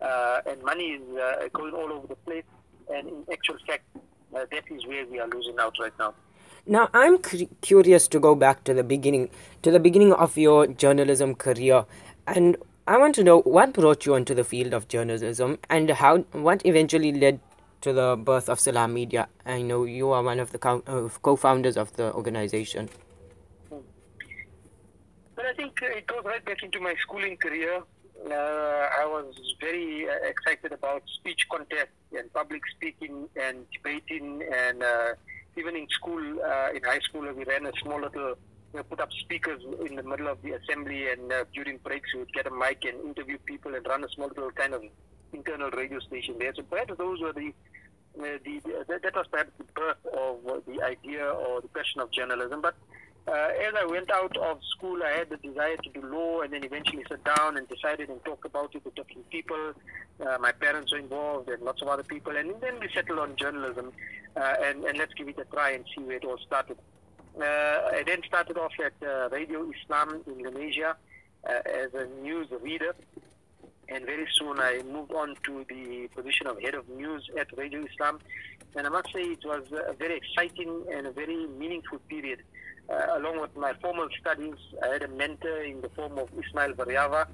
uh, 0.01 0.41
and 0.45 0.61
money 0.63 0.91
is 0.93 1.17
uh, 1.17 1.47
going 1.53 1.73
all 1.73 1.91
over 1.91 2.07
the 2.07 2.15
place. 2.15 2.43
And 2.93 3.07
in 3.07 3.25
actual 3.31 3.57
fact, 3.65 3.85
uh, 4.35 4.45
that 4.51 4.63
is 4.69 4.85
where 4.85 5.05
we 5.05 5.19
are 5.19 5.27
losing 5.27 5.57
out 5.59 5.75
right 5.79 5.93
now. 5.97 6.13
Now, 6.65 6.89
I'm 6.93 7.17
cu- 7.17 7.49
curious 7.61 8.07
to 8.09 8.19
go 8.19 8.35
back 8.35 8.63
to 8.65 8.73
the 8.73 8.83
beginning, 8.83 9.29
to 9.63 9.71
the 9.71 9.79
beginning 9.79 10.13
of 10.13 10.37
your 10.37 10.67
journalism 10.67 11.35
career, 11.35 11.85
and 12.27 12.57
I 12.87 12.97
want 12.97 13.15
to 13.15 13.23
know 13.23 13.41
what 13.41 13.73
brought 13.73 14.05
you 14.05 14.15
into 14.15 14.33
the 14.35 14.43
field 14.43 14.73
of 14.73 14.87
journalism 14.87 15.57
and 15.69 15.89
how 15.89 16.19
what 16.31 16.65
eventually 16.65 17.11
led 17.13 17.39
to 17.81 17.93
the 17.93 18.15
birth 18.15 18.49
of 18.49 18.59
Salaamedia. 18.59 19.27
I 19.45 19.61
know 19.61 19.83
you 19.83 20.11
are 20.11 20.23
one 20.23 20.39
of 20.39 20.51
the 20.51 20.57
co- 20.57 20.83
uh, 20.87 21.09
co-founders 21.21 21.77
of 21.77 21.93
the 21.93 22.13
organization. 22.13 22.89
But 23.69 25.45
I 25.45 25.53
think 25.53 25.79
it 25.81 26.07
goes 26.07 26.23
right 26.23 26.43
back 26.45 26.63
into 26.63 26.79
my 26.79 26.95
schooling 27.01 27.37
career. 27.37 27.81
Uh, 28.25 28.33
I 28.33 29.05
was 29.05 29.33
very 29.59 30.07
uh, 30.07 30.13
excited 30.27 30.71
about 30.71 31.03
speech 31.19 31.41
contests 31.51 31.91
and 32.17 32.31
public 32.33 32.61
speaking 32.75 33.27
and 33.35 33.65
debating. 33.73 34.43
And 34.53 34.81
uh, 34.81 35.13
even 35.57 35.75
in 35.75 35.87
school, 35.89 36.21
uh, 36.41 36.69
in 36.73 36.83
high 36.83 36.99
school, 36.99 37.29
we 37.33 37.43
ran 37.43 37.65
a 37.65 37.71
small 37.81 37.99
little, 37.99 38.35
you 38.73 38.79
know, 38.79 38.83
put 38.83 38.99
up 38.99 39.11
speakers 39.13 39.61
in 39.87 39.95
the 39.95 40.03
middle 40.03 40.27
of 40.27 40.41
the 40.41 40.51
assembly. 40.53 41.09
And 41.11 41.31
uh, 41.31 41.45
during 41.53 41.77
breaks, 41.77 42.09
we 42.13 42.21
would 42.21 42.33
get 42.33 42.47
a 42.47 42.51
mic 42.51 42.83
and 42.85 42.99
interview 43.05 43.37
people 43.45 43.75
and 43.75 43.85
run 43.87 44.03
a 44.03 44.09
small 44.09 44.27
little 44.29 44.51
kind 44.51 44.73
of 44.73 44.83
internal 45.31 45.69
radio 45.71 45.99
station 45.99 46.35
there. 46.39 46.53
So 46.55 46.63
perhaps 46.63 46.93
those 46.97 47.21
were 47.21 47.33
the 47.33 47.53
uh, 48.19 48.37
the, 48.45 48.61
the, 48.63 48.99
that 49.01 49.15
was 49.15 49.25
perhaps 49.31 49.49
the 49.57 49.63
birth 49.75 49.97
of 50.13 50.37
uh, 50.47 50.59
the 50.67 50.83
idea 50.83 51.25
or 51.25 51.61
the 51.61 51.67
passion 51.69 51.99
of 51.99 52.11
journalism. 52.11 52.61
But 52.61 52.75
uh, 53.27 53.31
as 53.31 53.73
I 53.75 53.85
went 53.85 54.11
out 54.11 54.35
of 54.37 54.59
school, 54.75 55.01
I 55.03 55.17
had 55.17 55.29
the 55.29 55.37
desire 55.37 55.77
to 55.77 55.89
do 55.89 56.05
law 56.05 56.41
and 56.41 56.53
then 56.53 56.63
eventually 56.63 57.03
sat 57.09 57.23
down 57.23 57.57
and 57.57 57.67
decided 57.67 58.09
and 58.09 58.23
talked 58.23 58.45
about 58.45 58.75
it 58.75 58.85
with 58.85 58.93
different 58.95 59.29
people. 59.29 59.73
Uh, 60.19 60.37
my 60.39 60.51
parents 60.51 60.91
were 60.91 60.99
involved 60.99 61.49
and 61.49 61.63
lots 61.63 61.81
of 61.81 61.87
other 61.87 62.03
people. 62.03 62.35
And 62.37 62.53
then 62.61 62.79
we 62.79 62.89
settled 62.93 63.17
on 63.17 63.35
journalism 63.35 63.91
uh, 64.35 64.55
and, 64.61 64.83
and 64.83 64.97
let's 64.97 65.13
give 65.13 65.27
it 65.27 65.39
a 65.39 65.45
try 65.45 65.71
and 65.71 65.85
see 65.95 66.03
where 66.03 66.17
it 66.17 66.25
all 66.25 66.37
started. 66.45 66.77
Uh, 67.39 67.43
I 67.43 68.03
then 68.05 68.21
started 68.27 68.57
off 68.57 68.73
at 68.83 68.93
uh, 69.07 69.29
Radio 69.31 69.71
Islam 69.71 70.23
International 70.27 70.93
uh, 71.49 71.51
as 71.65 71.93
a 71.93 72.05
news 72.21 72.47
reader 72.61 72.95
and 73.89 74.05
very 74.05 74.27
soon 74.33 74.59
I 74.59 74.81
moved 74.91 75.13
on 75.13 75.35
to 75.43 75.65
the 75.69 76.07
position 76.15 76.47
of 76.47 76.61
head 76.61 76.73
of 76.73 76.87
news 76.89 77.29
at 77.37 77.55
Radio 77.57 77.85
Islam. 77.85 78.19
And 78.75 78.87
I 78.87 78.89
must 78.89 79.11
say 79.13 79.21
it 79.21 79.45
was 79.45 79.63
a 79.71 79.93
very 79.93 80.17
exciting 80.17 80.85
and 80.91 81.07
a 81.07 81.11
very 81.11 81.47
meaningful 81.47 81.99
period. 82.09 82.41
Uh, 82.89 83.17
along 83.17 83.39
with 83.39 83.55
my 83.55 83.73
formal 83.81 84.07
studies, 84.19 84.55
I 84.83 84.87
had 84.87 85.03
a 85.03 85.07
mentor 85.07 85.63
in 85.63 85.81
the 85.81 85.89
form 85.89 86.17
of 86.17 86.29
Ismail 86.37 86.73
Variava, 86.73 87.27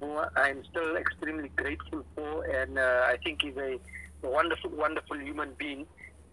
who 0.00 0.18
I'm 0.36 0.64
still 0.64 0.96
extremely 0.96 1.50
grateful 1.56 2.04
for, 2.14 2.44
and 2.44 2.78
uh, 2.78 3.02
I 3.06 3.16
think 3.22 3.42
he's 3.42 3.56
a, 3.56 3.78
wonderful, 4.22 4.70
wonderful 4.70 5.18
human 5.18 5.50
being. 5.58 5.86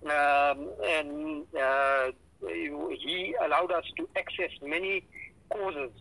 Um, 0.05 0.69
and 0.85 1.43
uh, 1.59 2.11
he 2.47 3.35
allowed 3.43 3.71
us 3.71 3.85
to 3.97 4.07
access 4.15 4.51
many 4.61 5.05
courses 5.49 5.91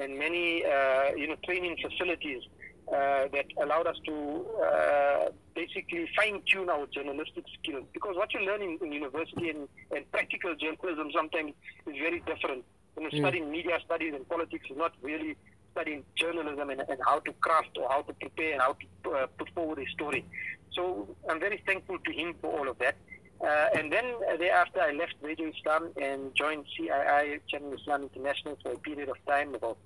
and 0.00 0.18
many, 0.18 0.64
uh, 0.64 1.14
you 1.16 1.28
know, 1.28 1.36
training 1.44 1.76
facilities 1.82 2.42
uh, 2.88 3.28
that 3.32 3.46
allowed 3.62 3.86
us 3.86 3.96
to 4.04 4.46
uh, 4.64 5.28
basically 5.54 6.08
fine 6.16 6.42
tune 6.50 6.68
our 6.68 6.86
journalistic 6.86 7.44
skills. 7.62 7.84
Because 7.92 8.16
what 8.16 8.32
you 8.34 8.40
learn 8.40 8.62
in, 8.62 8.78
in 8.82 8.92
university 8.92 9.50
and, 9.50 9.68
and, 9.94 10.10
practical 10.10 10.54
journalism 10.56 11.10
sometimes 11.14 11.52
is 11.86 11.96
very 12.00 12.20
different. 12.20 12.64
You 12.96 13.04
know, 13.04 13.10
mm. 13.10 13.18
studying 13.18 13.50
media 13.50 13.78
studies 13.84 14.14
and 14.14 14.28
politics 14.28 14.66
is 14.70 14.76
not 14.76 14.92
really 15.02 15.36
studying 15.72 16.04
journalism 16.16 16.70
and, 16.70 16.80
and, 16.88 16.98
how 17.06 17.20
to 17.20 17.32
craft 17.34 17.78
or 17.80 17.88
how 17.88 18.02
to 18.02 18.12
prepare 18.14 18.54
and 18.54 18.62
how 18.62 18.76
to 19.04 19.10
uh, 19.10 19.26
put 19.38 19.48
forward 19.54 19.78
a 19.78 19.86
story. 19.92 20.24
So 20.72 21.08
I'm 21.28 21.38
very 21.38 21.62
thankful 21.66 21.98
to 21.98 22.12
him 22.12 22.34
for 22.40 22.58
all 22.58 22.68
of 22.68 22.78
that. 22.78 22.96
Uh, 23.40 23.68
and 23.74 23.90
then 23.90 24.04
uh, 24.30 24.36
thereafter, 24.36 24.80
I 24.80 24.92
left 24.92 25.14
Radio 25.22 25.48
Islam 25.48 25.90
and 26.00 26.34
joined 26.34 26.66
CII, 26.78 27.40
Channel 27.48 27.72
Islam 27.72 28.02
International, 28.02 28.58
for 28.62 28.72
a 28.72 28.78
period 28.78 29.08
of 29.08 29.16
time, 29.26 29.54
about 29.54 29.78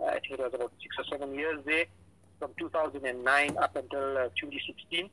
uh, 0.00 0.06
I 0.06 0.18
think 0.18 0.32
it 0.32 0.40
was 0.40 0.52
about 0.52 0.72
six 0.82 0.96
or 0.98 1.04
seven 1.04 1.34
years 1.34 1.60
there 1.64 1.86
from 2.40 2.50
2009 2.58 3.56
up 3.58 3.76
until 3.76 4.18
uh, 4.18 4.28
2016. 4.40 5.08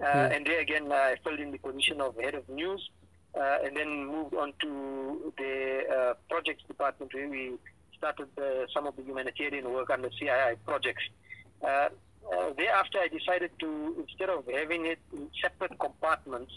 Mm. 0.00 0.36
And 0.36 0.46
there 0.46 0.60
again, 0.60 0.90
I 0.90 1.16
filled 1.22 1.40
in 1.40 1.52
the 1.52 1.58
position 1.58 2.00
of 2.00 2.16
head 2.16 2.34
of 2.34 2.48
news, 2.48 2.90
uh, 3.38 3.58
and 3.64 3.76
then 3.76 4.06
moved 4.06 4.34
on 4.34 4.52
to 4.60 5.32
the 5.38 5.82
uh, 5.88 6.14
projects 6.28 6.64
department 6.66 7.14
where 7.14 7.28
we 7.28 7.52
started 7.96 8.28
some 8.74 8.86
of 8.86 8.96
the 8.96 9.02
humanitarian 9.02 9.70
work 9.70 9.90
under 9.90 10.08
CII 10.08 10.56
projects. 10.66 11.02
Thereafter, 12.56 12.98
I 12.98 13.08
decided 13.08 13.50
to 13.60 13.96
instead 13.98 14.30
of 14.30 14.44
having 14.46 14.86
it 14.86 14.98
in 15.12 15.28
separate 15.40 15.78
compartments, 15.78 16.52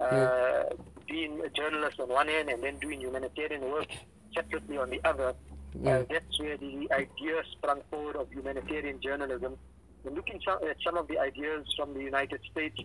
mm. 0.00 0.78
being 1.08 1.40
a 1.44 1.48
journalist 1.50 2.00
on 2.00 2.08
one 2.08 2.28
end 2.28 2.48
and 2.48 2.62
then 2.62 2.78
doing 2.78 3.00
humanitarian 3.00 3.62
work 3.70 3.88
separately 4.34 4.78
on 4.78 4.90
the 4.90 5.00
other. 5.04 5.34
Uh, 5.86 6.02
that's 6.10 6.38
where 6.40 6.56
the 6.56 6.88
idea 6.92 7.42
sprung 7.52 7.80
forward 7.90 8.16
of 8.16 8.30
humanitarian 8.32 9.00
journalism. 9.00 9.56
And 10.04 10.14
looking 10.14 10.40
at 10.46 10.76
some 10.84 10.96
of 10.96 11.08
the 11.08 11.18
ideas 11.18 11.66
from 11.76 11.94
the 11.94 12.02
United 12.02 12.40
States, 12.50 12.80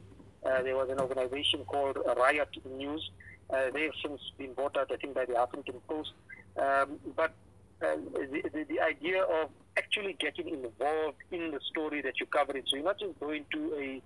uh, 0.45 0.61
there 0.61 0.75
was 0.75 0.89
an 0.89 0.99
organization 0.99 1.65
called 1.65 1.95
RYOT 1.95 2.65
News. 2.77 3.09
Uh, 3.49 3.71
they've 3.73 3.91
since 4.03 4.21
been 4.37 4.53
bought 4.53 4.77
out, 4.77 4.91
I 4.91 4.97
think, 4.97 5.15
by 5.15 5.25
the 5.25 5.33
Huffington 5.33 5.81
Post. 5.87 6.13
Um, 6.57 6.99
but 7.15 7.33
uh, 7.81 7.95
the, 8.13 8.49
the, 8.53 8.63
the, 8.63 8.79
idea 8.79 9.23
of 9.23 9.49
actually 9.77 10.13
getting 10.19 10.49
involved 10.49 11.17
in 11.31 11.51
the 11.51 11.59
story 11.69 12.01
that 12.01 12.19
you're 12.19 12.27
covering. 12.27 12.63
So 12.67 12.77
you're 12.77 12.85
not 12.85 12.99
just 12.99 13.19
going 13.19 13.45
to 13.53 13.73
a 13.75 14.01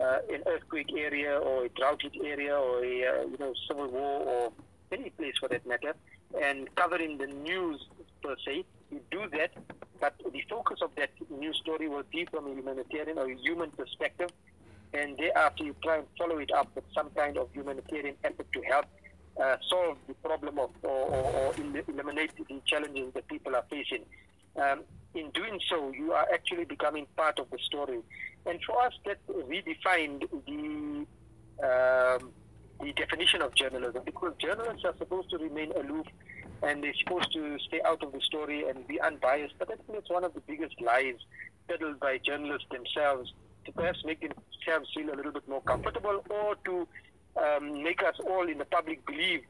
uh, 0.00 0.18
an 0.28 0.42
earthquake 0.46 0.90
area 0.96 1.38
or 1.38 1.66
a 1.66 1.68
drought 1.68 2.02
hit 2.02 2.16
area 2.24 2.56
or 2.56 2.84
a 2.84 3.06
uh, 3.06 3.26
you 3.26 3.36
know 3.38 3.54
civil 3.68 3.88
war 3.88 4.22
or 4.22 4.52
any 4.90 5.10
place 5.10 5.34
for 5.38 5.48
that 5.48 5.66
matter 5.66 5.94
and 6.42 6.74
covering 6.74 7.18
the 7.18 7.26
news 7.26 7.84
per 8.22 8.36
se. 8.44 8.64
You 8.90 9.00
do 9.10 9.24
that, 9.32 9.52
but 10.00 10.14
the 10.18 10.42
focus 10.48 10.80
of 10.82 10.90
that 10.96 11.10
news 11.30 11.58
story 11.58 11.88
will 11.88 12.04
be 12.10 12.24
from 12.26 12.46
a 12.46 12.54
humanitarian 12.54 13.18
or 13.18 13.30
a 13.30 13.36
human 13.36 13.70
perspective, 13.70 14.30
and 14.92 15.16
thereafter 15.16 15.64
you 15.64 15.76
try 15.82 15.98
and 15.98 16.06
follow 16.18 16.38
it 16.38 16.50
up 16.52 16.68
with 16.74 16.84
some 16.94 17.10
kind 17.10 17.36
of 17.38 17.48
humanitarian 17.52 18.16
effort 18.24 18.46
to 18.52 18.62
help 18.62 18.86
uh, 19.42 19.56
solve 19.68 19.96
the 20.06 20.14
problem 20.14 20.58
of 20.58 20.70
or, 20.82 20.90
or, 20.90 21.32
or, 21.32 21.54
eliminate 21.88 22.30
the 22.36 22.60
challenges 22.66 23.12
that 23.14 23.26
people 23.26 23.54
are 23.56 23.64
facing. 23.68 24.04
Um, 24.60 24.82
in 25.14 25.30
doing 25.30 25.60
so, 25.68 25.92
you 25.92 26.12
are 26.12 26.26
actually 26.32 26.64
becoming 26.64 27.06
part 27.16 27.38
of 27.38 27.50
the 27.50 27.58
story. 27.58 28.00
And 28.46 28.58
for 28.64 28.80
us, 28.82 28.92
that 29.06 29.18
redefined 29.28 30.28
the 30.46 31.06
um, 31.64 32.30
the 32.80 32.92
definition 32.92 33.40
of 33.40 33.54
journalism 33.54 34.02
because 34.04 34.32
journalists 34.38 34.84
are 34.84 34.94
supposed 34.98 35.30
to 35.30 35.38
remain 35.38 35.72
aloof 35.72 36.06
and 36.62 36.82
they're 36.82 36.94
supposed 36.94 37.32
to 37.32 37.58
stay 37.60 37.80
out 37.84 38.02
of 38.02 38.12
the 38.12 38.20
story 38.20 38.68
and 38.68 38.86
be 38.86 39.00
unbiased. 39.00 39.54
But 39.58 39.70
I 39.70 39.76
think 39.76 39.98
it's 39.98 40.10
one 40.10 40.24
of 40.24 40.34
the 40.34 40.40
biggest 40.40 40.80
lies 40.80 41.16
peddled 41.68 42.00
by 42.00 42.18
journalists 42.18 42.66
themselves 42.70 43.32
to 43.66 43.72
perhaps 43.72 44.04
make 44.04 44.20
themselves 44.20 44.90
feel 44.94 45.12
a 45.12 45.16
little 45.16 45.32
bit 45.32 45.48
more 45.48 45.62
comfortable 45.62 46.22
or 46.28 46.56
to 46.64 46.88
um, 47.36 47.82
make 47.82 48.02
us 48.02 48.16
all 48.26 48.48
in 48.48 48.58
the 48.58 48.64
public 48.64 49.04
believe 49.06 49.42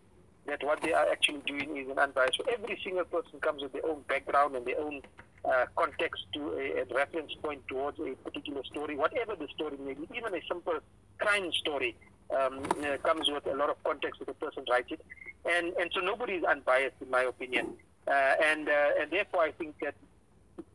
that 0.46 0.62
what 0.62 0.80
they 0.82 0.92
are 0.92 1.08
actually 1.10 1.42
doing 1.46 1.76
is 1.76 1.88
an 1.88 1.98
unbiased. 1.98 2.36
So 2.36 2.44
every 2.52 2.78
single 2.82 3.04
person 3.04 3.40
comes 3.40 3.62
with 3.62 3.72
their 3.72 3.86
own 3.86 4.02
background 4.08 4.56
and 4.56 4.66
their 4.66 4.80
own 4.80 5.00
uh, 5.44 5.66
context 5.76 6.24
to 6.32 6.52
a, 6.52 6.82
a, 6.82 6.94
reference 6.94 7.32
point 7.42 7.66
towards 7.68 7.98
a 7.98 8.14
particular 8.24 8.62
story, 8.64 8.96
whatever 8.96 9.36
the 9.36 9.48
story 9.54 9.76
may 9.84 9.94
be, 9.94 10.08
even 10.14 10.34
a 10.34 10.40
simple 10.48 10.78
crime 11.18 11.52
story 11.52 11.94
um, 12.30 12.62
uh, 12.82 12.96
comes 13.02 13.28
with 13.30 13.46
a 13.46 13.54
lot 13.54 13.68
of 13.68 13.82
context 13.84 14.20
that 14.20 14.26
the 14.26 14.34
person 14.34 14.64
writes 14.70 14.90
it, 14.90 15.04
and 15.44 15.72
and 15.78 15.90
so 15.92 16.00
nobody 16.00 16.34
is 16.34 16.44
unbiased 16.44 16.96
in 17.00 17.10
my 17.10 17.22
opinion, 17.22 17.74
uh, 18.08 18.34
and 18.42 18.68
uh, 18.68 19.00
and 19.00 19.10
therefore 19.10 19.42
I 19.42 19.52
think 19.52 19.74
that 19.82 19.94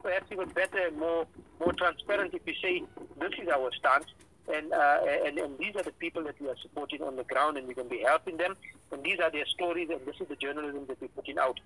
perhaps 0.03 0.31
even 0.31 0.49
better 0.49 0.88
and 0.88 0.97
more 0.97 1.25
more 1.59 1.73
transparent 1.73 2.33
if 2.33 2.45
we 2.45 2.55
say 2.61 2.83
this 3.19 3.31
is 3.41 3.47
our 3.47 3.71
stance. 3.73 4.05
And, 4.51 4.73
uh, 4.73 4.99
and 5.25 5.37
and 5.37 5.57
these 5.59 5.75
are 5.75 5.83
the 5.83 5.91
people 5.91 6.23
that 6.23 6.41
we 6.41 6.49
are 6.49 6.57
supporting 6.61 7.03
on 7.03 7.15
the 7.15 7.23
ground, 7.23 7.57
and 7.57 7.67
we're 7.67 7.75
going 7.75 7.89
to 7.89 7.95
be 7.95 8.01
helping 8.01 8.37
them. 8.37 8.55
And 8.91 9.03
these 9.03 9.19
are 9.19 9.29
their 9.29 9.45
stories, 9.45 9.89
and 9.91 9.99
this 10.05 10.15
is 10.19 10.27
the 10.27 10.35
journalism 10.35 10.85
that 10.87 10.99
we're 10.99 11.09
putting 11.09 11.37
out. 11.37 11.59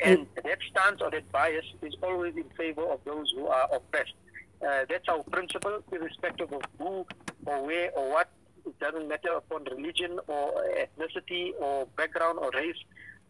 And 0.00 0.26
that 0.44 0.58
stance 0.70 1.00
or 1.00 1.10
that 1.10 1.30
bias 1.30 1.64
is 1.82 1.94
always 2.02 2.36
in 2.36 2.48
favor 2.56 2.82
of 2.82 3.00
those 3.04 3.30
who 3.34 3.46
are 3.46 3.68
oppressed. 3.72 4.14
Uh, 4.60 4.84
that's 4.88 5.08
our 5.08 5.22
principle, 5.24 5.82
irrespective 5.92 6.52
of 6.52 6.62
who 6.78 7.06
or 7.46 7.64
where 7.64 7.90
or 7.92 8.10
what 8.10 8.28
it 8.66 8.78
doesn't 8.80 9.08
matter 9.08 9.32
upon 9.32 9.64
religion 9.64 10.18
or 10.26 10.64
ethnicity 10.76 11.52
or 11.60 11.86
background 11.96 12.38
or 12.40 12.50
race 12.50 12.76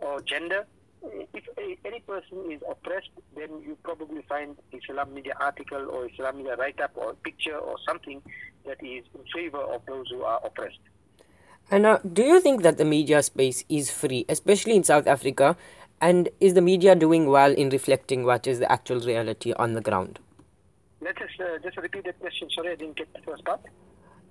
or 0.00 0.20
gender. 0.22 0.66
If 1.32 1.44
a, 1.56 1.78
any 1.86 2.00
person 2.00 2.50
is 2.50 2.60
oppressed, 2.68 3.10
then 3.36 3.50
you 3.64 3.76
probably 3.82 4.22
find 4.28 4.56
a 4.72 4.76
Salaamedia 4.76 5.32
article 5.40 5.88
or 5.90 6.06
a 6.06 6.10
Salaamedia 6.10 6.56
write-up 6.56 6.92
or 6.96 7.14
picture 7.14 7.56
or 7.56 7.76
something 7.86 8.22
that 8.66 8.82
is 8.82 9.04
in 9.14 9.24
favor 9.34 9.58
of 9.58 9.84
those 9.86 10.08
who 10.10 10.22
are 10.22 10.40
oppressed. 10.44 10.78
And 11.70 11.84
uh, 11.84 11.98
do 12.12 12.22
you 12.22 12.40
think 12.40 12.62
that 12.62 12.78
the 12.78 12.84
media 12.84 13.22
space 13.22 13.64
is 13.68 13.90
free, 13.90 14.24
especially 14.28 14.76
in 14.76 14.84
South 14.84 15.06
Africa? 15.06 15.56
And 16.00 16.28
is 16.40 16.54
the 16.54 16.62
media 16.62 16.94
doing 16.94 17.26
well 17.26 17.52
in 17.52 17.70
reflecting 17.70 18.24
what 18.24 18.46
is 18.46 18.58
the 18.58 18.70
actual 18.70 19.00
reality 19.00 19.52
on 19.52 19.74
the 19.74 19.80
ground? 19.80 20.18
Let 21.00 21.20
us 21.20 21.30
uh, 21.40 21.58
just 21.62 21.76
repeat 21.76 22.04
that 22.04 22.18
question. 22.20 22.48
Sorry, 22.50 22.72
I 22.72 22.74
didn't 22.76 22.96
get 22.96 23.12
the 23.12 23.20
first 23.22 23.44
part. 23.44 23.60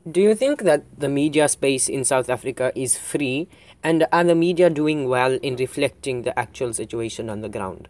Do 0.09 0.21
you 0.21 0.35
think 0.35 0.61
that 0.61 0.83
the 0.97 1.09
media 1.09 1.49
space 1.49 1.89
in 1.89 2.05
South 2.05 2.29
Africa 2.29 2.71
is 2.75 2.97
free 2.97 3.49
and 3.83 4.07
are 4.13 4.23
the 4.23 4.35
media 4.35 4.69
doing 4.69 5.09
well 5.09 5.33
in 5.33 5.57
reflecting 5.57 6.21
the 6.21 6.37
actual 6.39 6.71
situation 6.71 7.29
on 7.29 7.41
the 7.41 7.49
ground? 7.49 7.89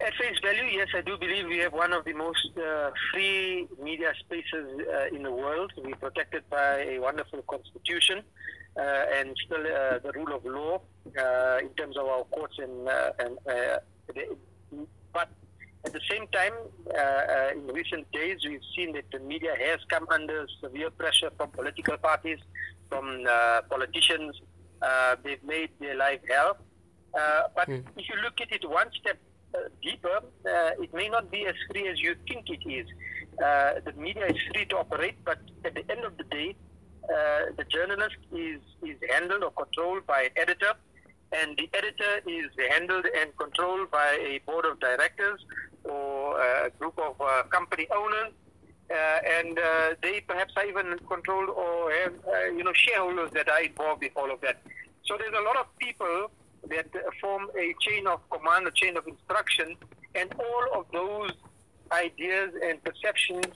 At 0.00 0.12
face 0.14 0.36
value, 0.42 0.64
yes, 0.64 0.88
I 0.94 1.00
do 1.00 1.16
believe 1.16 1.46
we 1.46 1.58
have 1.58 1.72
one 1.72 1.94
of 1.94 2.04
the 2.04 2.12
most 2.12 2.50
uh, 2.58 2.90
free 3.12 3.66
media 3.82 4.12
spaces 4.18 4.80
uh, 4.92 5.14
in 5.14 5.22
the 5.22 5.32
world. 5.32 5.72
We're 5.78 5.96
protected 5.96 6.42
by 6.50 6.84
a 6.84 6.98
wonderful 6.98 7.40
constitution 7.42 8.22
uh, 8.76 9.04
and 9.14 9.34
still 9.46 9.60
uh, 9.60 10.00
the 10.00 10.12
rule 10.14 10.34
of 10.34 10.44
law 10.44 10.82
uh, 11.18 11.58
in 11.62 11.70
terms 11.70 11.96
of 11.96 12.06
our 12.06 12.24
courts 12.24 12.58
and, 12.58 12.88
uh, 12.88 13.12
and 13.20 13.38
but 15.14 15.28
at 15.84 15.92
the 15.92 16.00
same 16.10 16.26
time, 16.28 16.52
uh, 16.94 16.98
uh, 16.98 17.50
in 17.54 17.66
recent 17.68 18.10
days, 18.12 18.38
we've 18.46 18.60
seen 18.76 18.92
that 18.92 19.04
the 19.12 19.18
media 19.18 19.54
has 19.58 19.80
come 19.88 20.06
under 20.10 20.46
severe 20.62 20.90
pressure 20.90 21.30
from 21.36 21.50
political 21.50 21.96
parties, 21.96 22.38
from 22.90 23.24
uh, 23.28 23.62
politicians. 23.62 24.40
Uh, 24.82 25.16
they've 25.24 25.42
made 25.42 25.70
their 25.80 25.96
life 25.96 26.20
hell. 26.28 26.58
Uh, 27.18 27.42
but 27.56 27.68
mm. 27.68 27.82
if 27.96 28.08
you 28.08 28.16
look 28.22 28.40
at 28.40 28.52
it 28.52 28.68
one 28.68 28.88
step 29.00 29.18
uh, 29.54 29.58
deeper, 29.82 30.20
it 30.44 30.92
may 30.92 31.08
not 31.08 31.30
be 31.30 31.46
as 31.46 31.54
free 31.70 31.88
as 31.88 32.00
you 32.00 32.14
think 32.28 32.50
it 32.50 32.62
is. 32.68 32.86
the 33.38 33.92
media 33.96 34.26
is 34.26 34.36
free 34.52 34.66
to 34.66 34.76
operate, 34.76 35.16
but 35.24 35.38
at 35.64 35.74
the 35.74 35.90
end 35.90 36.04
of 36.04 36.16
the 36.18 36.24
day, 36.24 36.54
the 37.56 37.64
journalist 37.68 38.20
is, 38.32 38.60
is 38.82 38.98
handled 39.10 39.42
or 39.42 39.50
controlled 39.52 40.06
by 40.06 40.22
an 40.22 40.30
editor 40.36 40.74
and 41.32 41.56
the 41.56 41.68
editor 41.74 42.20
is 42.26 42.50
handled 42.70 43.06
and 43.18 43.36
controlled 43.36 43.90
by 43.90 44.18
a 44.20 44.38
board 44.46 44.64
of 44.64 44.80
directors 44.80 45.44
or 45.84 46.40
a 46.40 46.70
group 46.78 46.98
of 46.98 47.20
uh, 47.20 47.42
company 47.44 47.86
owners. 47.94 48.32
Uh, 48.90 49.20
and 49.38 49.56
uh, 49.56 49.94
they 50.02 50.20
perhaps 50.26 50.52
are 50.56 50.66
even 50.66 50.98
controlled 51.08 51.48
or 51.48 51.92
have, 51.92 52.14
uh, 52.26 52.44
you 52.46 52.64
know, 52.64 52.72
shareholders 52.72 53.30
that 53.30 53.48
are 53.48 53.62
involved 53.62 54.02
in 54.02 54.10
all 54.16 54.30
of 54.32 54.40
that. 54.40 54.60
So 55.04 55.16
there's 55.16 55.32
a 55.32 55.42
lot 55.42 55.56
of 55.56 55.66
people 55.78 56.30
that 56.68 56.88
form 57.20 57.48
a 57.56 57.72
chain 57.80 58.08
of 58.08 58.20
command, 58.30 58.66
a 58.66 58.72
chain 58.72 58.96
of 58.96 59.06
instruction, 59.06 59.76
and 60.16 60.34
all 60.34 60.80
of 60.80 60.86
those 60.92 61.30
ideas 61.92 62.52
and 62.64 62.82
perceptions 62.82 63.46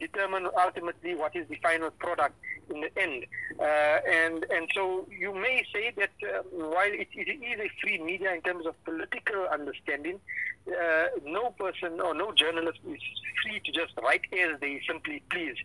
determine 0.00 0.48
ultimately 0.58 1.14
what 1.14 1.36
is 1.36 1.46
the 1.48 1.56
final 1.56 1.90
product 1.90 2.34
in 2.70 2.80
the 2.80 2.90
end. 3.00 3.26
Uh, 3.58 3.64
and 3.64 4.44
and 4.50 4.68
so 4.74 5.06
you 5.10 5.34
may 5.34 5.64
say 5.72 5.92
that 5.96 6.10
uh, 6.22 6.42
while 6.50 6.92
it, 6.92 7.08
it 7.12 7.28
is 7.28 7.60
a 7.60 7.70
free 7.80 7.98
media 8.02 8.32
in 8.34 8.40
terms 8.42 8.66
of 8.66 8.74
political 8.84 9.46
understanding, 9.52 10.20
uh, 10.68 11.06
no 11.24 11.50
person 11.50 12.00
or 12.00 12.14
no 12.14 12.32
journalist 12.32 12.78
is 12.88 13.00
free 13.42 13.60
to 13.64 13.72
just 13.72 13.92
write 14.02 14.22
as 14.32 14.60
they 14.60 14.80
simply 14.86 15.22
please. 15.30 15.56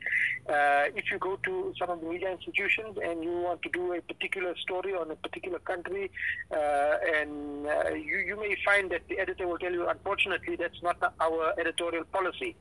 Uh, 0.47 0.85
if 0.95 1.05
you 1.11 1.17
go 1.19 1.37
to 1.43 1.73
some 1.77 1.89
of 1.89 2.01
the 2.01 2.07
media 2.07 2.31
institutions 2.31 2.97
and 3.03 3.23
you 3.23 3.31
want 3.31 3.61
to 3.61 3.69
do 3.69 3.93
a 3.93 4.01
particular 4.01 4.55
story 4.57 4.93
on 4.93 5.11
a 5.11 5.15
particular 5.15 5.59
country, 5.59 6.09
uh, 6.51 6.95
and 7.15 7.67
uh, 7.67 7.89
you, 7.89 8.17
you 8.17 8.35
may 8.35 8.55
find 8.65 8.91
that 8.91 9.01
the 9.09 9.19
editor 9.19 9.47
will 9.47 9.57
tell 9.57 9.71
you, 9.71 9.87
unfortunately, 9.87 10.55
that's 10.55 10.81
not 10.81 10.97
our 11.19 11.53
editorial 11.59 12.03
policy. 12.05 12.55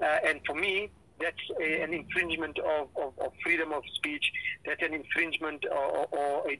and 0.00 0.40
for 0.46 0.54
me, 0.54 0.90
that's 1.20 1.36
a, 1.60 1.82
an 1.82 1.92
infringement 1.94 2.58
of, 2.58 2.88
of, 2.96 3.12
of, 3.18 3.32
freedom 3.42 3.72
of 3.72 3.82
speech. 3.94 4.30
That's 4.64 4.82
an 4.82 4.94
infringement 4.94 5.64
or, 5.70 6.06
or 6.12 6.46
a 6.50 6.56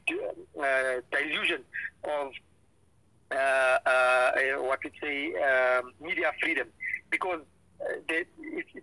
uh, 0.59 1.01
dilution 1.11 1.61
of 2.03 2.31
uh, 3.31 3.35
uh, 3.35 4.31
what 4.59 4.79
we 4.83 4.91
say 5.01 5.33
um, 5.35 5.91
media 6.01 6.31
freedom, 6.41 6.67
because 7.09 7.41
uh, 7.81 7.93
the, 8.07 8.25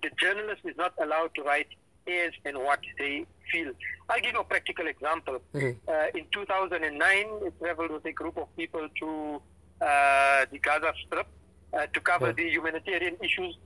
the 0.02 0.10
journalist 0.20 0.62
is 0.64 0.76
not 0.76 0.92
allowed 1.02 1.34
to 1.34 1.42
write 1.42 1.68
as 2.06 2.32
and 2.44 2.58
what 2.58 2.80
they 2.98 3.24
feel. 3.50 3.72
I'll 4.08 4.20
give 4.20 4.34
you 4.34 4.40
a 4.40 4.44
practical 4.44 4.86
example. 4.86 5.40
Mm-hmm. 5.54 5.88
Uh, 5.88 6.18
in 6.18 6.26
2009, 6.30 7.00
I 7.00 7.50
traveled 7.58 7.90
with 7.90 8.04
a 8.04 8.12
group 8.12 8.36
of 8.36 8.54
people 8.56 8.86
to 9.00 9.42
uh, 9.80 10.46
the 10.50 10.58
Gaza 10.58 10.92
Strip 11.06 11.26
uh, 11.72 11.86
to 11.86 12.00
cover 12.00 12.32
the 12.32 12.48
humanitarian 12.48 13.16
issues 13.22 13.56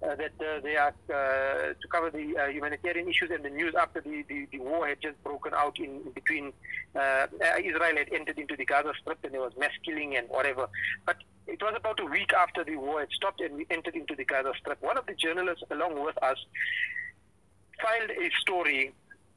that 0.00 0.32
uh, 0.40 0.60
they 0.62 0.76
are 0.76 0.94
uh, 1.08 1.72
to 1.80 1.88
cover 1.90 2.10
the 2.10 2.36
uh, 2.36 2.46
humanitarian 2.48 3.08
issues 3.08 3.30
and 3.30 3.44
the 3.44 3.50
news 3.50 3.74
after 3.74 4.00
the, 4.00 4.24
the, 4.28 4.46
the 4.52 4.58
war 4.58 4.86
had 4.86 5.00
just 5.00 5.22
broken 5.24 5.52
out 5.54 5.78
in, 5.78 6.02
between 6.14 6.52
uh, 6.94 7.26
Israel 7.58 7.96
had 7.96 8.12
entered 8.12 8.38
into 8.38 8.56
the 8.56 8.64
Gaza 8.64 8.92
Strip 9.00 9.18
and 9.24 9.32
there 9.32 9.40
was 9.40 9.52
mass 9.58 9.70
killing 9.84 10.16
and 10.16 10.28
whatever. 10.28 10.68
But 11.04 11.16
it 11.46 11.62
was 11.62 11.74
about 11.76 12.00
a 12.00 12.04
week 12.04 12.32
after 12.34 12.62
the 12.64 12.76
war 12.76 13.00
had 13.00 13.10
stopped 13.12 13.40
and 13.40 13.56
we 13.56 13.66
entered 13.70 13.94
into 13.94 14.14
the 14.14 14.24
Gaza 14.24 14.52
Strip. 14.60 14.82
One 14.82 14.98
of 14.98 15.06
the 15.06 15.14
journalists, 15.14 15.64
along 15.70 16.02
with 16.02 16.22
us, 16.22 16.38
filed 17.82 18.10
a 18.10 18.30
story. 18.40 18.92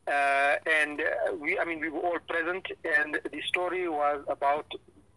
Uh, 0.08 0.56
and 0.66 1.02
we, 1.40 1.60
I 1.60 1.66
mean, 1.66 1.80
we 1.80 1.90
were 1.90 2.00
all 2.00 2.18
present, 2.28 2.66
and 2.84 3.20
the 3.32 3.42
story 3.48 3.88
was 3.88 4.26
about 4.28 4.66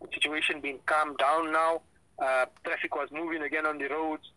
the 0.02 0.08
situation 0.12 0.60
being 0.60 0.80
calmed 0.84 1.16
down 1.16 1.50
now. 1.50 1.80
traffic 2.64 2.94
was 2.94 3.08
moving 3.10 3.42
again 3.42 3.64
on 3.64 3.78
the 3.78 3.88
roads 3.88 4.28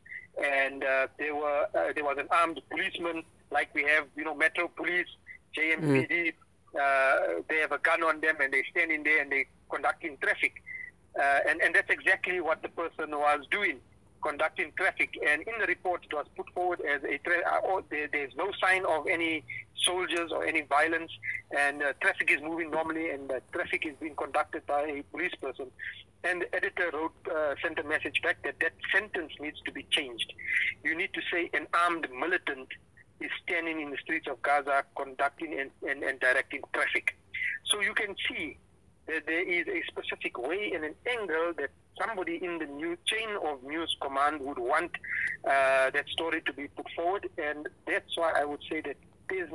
and 0.44 0.84
uh, 0.84 1.08
there 1.18 1.36
were 1.36 1.68
uh, 1.76 1.94
there 1.94 2.04
was 2.04 2.18
an 2.18 2.28
armed 2.32 2.62
policeman 2.70 3.24
like 3.52 3.74
we 3.74 3.84
have 3.84 4.06
you 4.16 4.24
know 4.24 4.36
Metro 4.36 4.68
Police, 4.68 5.08
JMPD. 5.56 6.10
Mm. 6.12 6.34
Uh, 6.78 7.42
they 7.48 7.60
have 7.60 7.72
a 7.72 7.78
gun 7.78 8.04
on 8.04 8.20
them 8.20 8.36
and 8.42 8.52
they 8.52 8.62
stand 8.70 8.92
in 8.92 9.02
there 9.04 9.22
and 9.22 9.32
they 9.32 9.46
conducting 9.70 10.18
traffic, 10.18 10.62
uh, 11.18 11.40
and 11.48 11.62
and 11.62 11.74
that's 11.74 11.90
exactly 11.90 12.42
what 12.42 12.62
the 12.62 12.70
person 12.70 13.12
was 13.12 13.46
doing, 13.50 13.80
conducting 14.22 14.74
traffic. 14.76 15.18
And 15.26 15.42
in 15.44 15.54
the 15.60 15.68
report, 15.68 16.04
it 16.04 16.14
was 16.14 16.26
put 16.36 16.50
forward 16.54 16.82
as 16.82 17.02
a 17.04 17.18
tra- 17.20 17.48
uh, 17.48 17.82
there, 17.90 18.10
there's 18.12 18.36
no 18.36 18.52
sign 18.60 18.84
of 18.86 19.08
any 19.08 19.46
soldiers 19.84 20.32
or 20.32 20.46
any 20.46 20.62
violence, 20.62 21.12
and 21.58 21.82
uh, 21.82 21.94
traffic 22.02 22.30
is 22.30 22.42
moving 22.42 22.72
normally, 22.72 23.10
and 23.10 23.32
traffic 23.54 23.86
is 23.86 23.94
being 24.02 24.16
conducted 24.16 24.66
by 24.66 24.82
a 24.82 25.04
police 25.12 25.36
person. 25.42 25.68
And 26.26 26.42
the 26.42 26.56
editor 26.56 26.90
wrote, 26.92 27.14
uh, 27.32 27.54
sent 27.62 27.78
a 27.78 27.84
message 27.84 28.20
back 28.24 28.42
that 28.44 28.56
that 28.60 28.74
sentence 28.92 29.32
needs 29.40 29.62
to 29.66 29.72
be 29.72 29.84
changed. 29.92 30.34
You 30.84 30.96
need 30.98 31.14
to 31.14 31.22
say 31.32 31.50
an 31.54 31.68
armed 31.74 32.08
militant 32.12 32.68
is 33.22 33.30
standing 33.44 33.80
in 33.80 33.92
the 33.92 33.98
streets 33.98 34.28
of 34.28 34.42
Gaza 34.42 34.84
conducting 34.98 35.58
and, 35.60 35.70
and, 35.88 36.04
and 36.04 36.20
directing 36.20 36.62
traffic. 36.74 37.16
So 37.66 37.80
you 37.82 37.94
can 37.94 38.16
see 38.28 38.58
that 39.08 39.28
there 39.28 39.48
is 39.48 39.68
a 39.68 39.84
specific 39.88 40.38
way 40.38 40.72
and 40.74 40.84
an 40.84 40.96
angle 41.08 41.54
that 41.60 41.70
somebody 42.02 42.44
in 42.44 42.58
the 42.58 42.66
new 42.66 42.98
chain 43.06 43.30
of 43.46 43.64
news 43.64 43.96
command 44.02 44.42
would 44.42 44.58
want 44.58 44.92
uh, 45.46 45.92
that 45.92 46.06
story 46.10 46.42
to 46.48 46.54
be 46.54 46.68
put 46.70 46.88
forward. 46.96 47.30
And 47.38 47.68
that's 47.86 48.18
why 48.18 48.34
I 48.36 48.46
would 48.46 48.62
say 48.70 48.82
that 48.82 48.98
there's, 49.30 49.50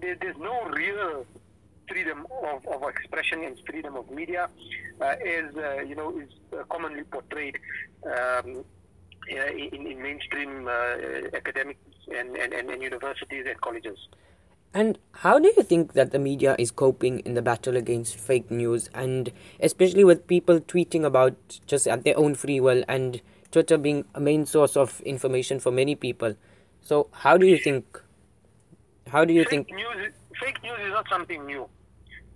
there's 0.00 0.36
no 0.38 0.64
real 0.70 1.26
freedom 1.90 2.26
of, 2.44 2.66
of 2.66 2.88
expression 2.88 3.44
and 3.44 3.58
freedom 3.66 3.96
of 3.96 4.10
media, 4.10 4.48
uh, 5.00 5.04
as 5.04 5.56
uh, 5.56 5.82
you 5.82 5.94
know, 5.94 6.16
is 6.18 6.28
uh, 6.52 6.62
commonly 6.70 7.02
portrayed 7.04 7.58
um, 8.06 8.64
in, 9.28 9.86
in, 9.86 10.02
mainstream 10.02 10.68
academics 11.34 11.80
and, 12.16 12.36
and, 12.36 12.52
and 12.52 12.82
universities 12.82 13.44
and 13.48 13.60
colleges. 13.60 13.98
And 14.72 14.98
how 15.12 15.40
do 15.40 15.52
you 15.56 15.62
think 15.64 15.94
that 15.94 16.12
the 16.12 16.18
media 16.18 16.54
is 16.58 16.70
coping 16.70 17.20
in 17.20 17.34
the 17.34 17.42
battle 17.42 17.76
against 17.76 18.16
fake 18.16 18.50
news, 18.50 18.88
and 18.94 19.32
especially 19.58 20.04
with 20.04 20.28
people 20.28 20.60
tweeting 20.60 21.04
about 21.04 21.34
just 21.66 21.88
at 21.88 22.04
their 22.04 22.16
own 22.16 22.36
free 22.36 22.60
will, 22.60 22.84
and 22.88 23.20
Twitter 23.50 23.76
being 23.76 24.04
a 24.14 24.20
main 24.20 24.46
source 24.46 24.76
of 24.76 25.00
information 25.00 25.58
for 25.58 25.72
many 25.72 25.96
people? 25.96 26.36
So, 26.82 27.08
how 27.10 27.36
do 27.36 27.46
you 27.46 27.58
think? 27.58 28.00
How 29.08 29.24
do 29.24 29.34
you 29.34 29.42
fake 29.42 29.50
think? 29.50 29.70
News, 29.72 30.12
fake 30.40 30.62
news 30.62 30.78
is 30.86 30.92
not 30.92 31.08
something 31.08 31.44
new 31.44 31.68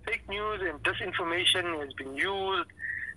fake 0.05 0.27
news 0.29 0.61
and 0.61 0.81
disinformation 0.83 1.79
has 1.79 1.93
been 1.93 2.15
used 2.15 2.69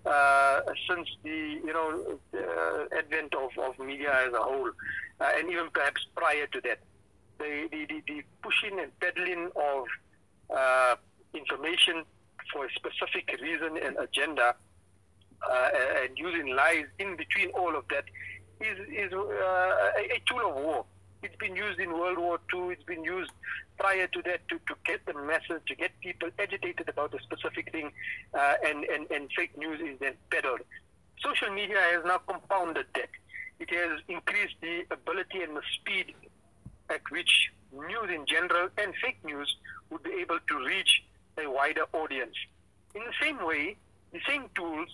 uh, 0.06 0.60
since 0.88 1.08
the 1.22 1.60
you 1.64 1.72
know 1.72 2.18
uh, 2.34 2.96
advent 2.96 3.34
of, 3.34 3.50
of 3.58 3.78
media 3.78 4.12
as 4.26 4.32
a 4.32 4.38
whole, 4.38 4.70
uh, 5.20 5.32
and 5.36 5.50
even 5.50 5.68
perhaps 5.72 6.06
prior 6.16 6.46
to 6.46 6.60
that, 6.62 6.78
the 7.38 7.68
the, 7.70 7.86
the, 7.86 8.02
the 8.06 8.22
pushing 8.42 8.78
and 8.78 8.90
peddling 9.00 9.50
of 9.56 9.84
uh, 10.56 10.96
information 11.34 12.04
for 12.52 12.66
a 12.66 12.70
specific 12.72 13.38
reason 13.42 13.76
and 13.84 13.96
agenda, 13.98 14.54
uh, 15.48 15.68
and 16.02 16.16
using 16.16 16.54
lies 16.54 16.86
in 16.98 17.16
between 17.16 17.50
all 17.50 17.76
of 17.76 17.84
that 17.90 18.04
is 18.60 18.78
is 18.88 19.12
uh, 19.12 19.18
a, 19.18 20.14
a 20.16 20.22
tool 20.26 20.48
of 20.48 20.56
war. 20.56 20.84
It's 21.22 21.36
been 21.36 21.56
used 21.56 21.80
in 21.80 21.92
World 21.92 22.18
War 22.18 22.38
II. 22.54 22.70
It's 22.70 22.82
been 22.84 23.02
used 23.02 23.32
prior 23.78 24.06
to 24.06 24.22
that 24.22 24.46
to, 24.48 24.56
to 24.56 24.74
get 24.84 25.04
the 25.06 25.14
message, 25.14 25.62
to 25.66 25.74
get 25.74 25.90
people 26.00 26.28
agitated 26.38 26.88
about 26.88 27.14
a 27.14 27.20
specific 27.22 27.72
thing, 27.72 27.92
uh, 28.34 28.54
and, 28.64 28.84
and, 28.84 29.10
and 29.10 29.28
fake 29.36 29.56
news 29.56 29.80
is 29.80 29.98
then 29.98 30.14
peddled. 30.30 30.60
Social 31.20 31.50
media 31.52 31.78
has 31.92 32.04
now 32.04 32.18
compounded 32.18 32.86
that. 32.94 33.08
It 33.58 33.70
has 33.70 34.00
increased 34.06 34.54
the 34.60 34.84
ability 34.90 35.42
and 35.42 35.56
the 35.56 35.62
speed 35.74 36.14
at 36.88 37.00
which 37.10 37.50
news 37.72 38.10
in 38.10 38.24
general 38.26 38.68
and 38.78 38.94
fake 39.02 39.18
news 39.24 39.56
would 39.90 40.02
be 40.04 40.12
able 40.20 40.38
to 40.48 40.64
reach 40.64 41.02
a 41.36 41.50
wider 41.50 41.84
audience. 41.92 42.34
In 42.94 43.02
the 43.02 43.12
same 43.20 43.44
way, 43.44 43.76
the 44.12 44.20
same 44.26 44.44
tools 44.54 44.88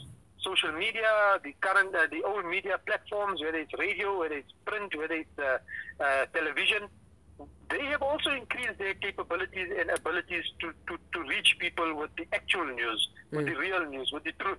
social 0.45 0.73
media, 0.73 1.41
the 1.43 1.55
current, 1.61 1.95
uh, 1.95 2.07
the 2.11 2.23
old 2.23 2.45
media 2.45 2.79
platforms, 2.87 3.41
whether 3.41 3.59
it's 3.59 3.73
radio, 3.79 4.19
whether 4.19 4.37
it's 4.37 4.53
print, 4.65 4.95
whether 4.97 5.15
it's 5.15 5.39
uh, 5.39 5.59
uh, 6.01 6.27
television, 6.33 6.89
they 7.71 7.85
have 7.87 8.03
also 8.03 8.31
increased 8.31 8.79
their 8.79 8.95
capabilities 8.95 9.69
and 9.79 9.91
abilities 9.91 10.45
to, 10.61 10.73
to, 10.87 10.99
to 11.13 11.29
reach 11.29 11.57
people 11.59 11.95
with 11.97 12.11
the 12.17 12.27
actual 12.33 12.67
news, 12.67 13.09
mm. 13.33 13.39
with 13.39 13.47
the 13.47 13.57
real 13.57 13.85
news, 13.87 14.11
with 14.13 14.25
the 14.25 14.33
truth. 14.33 14.59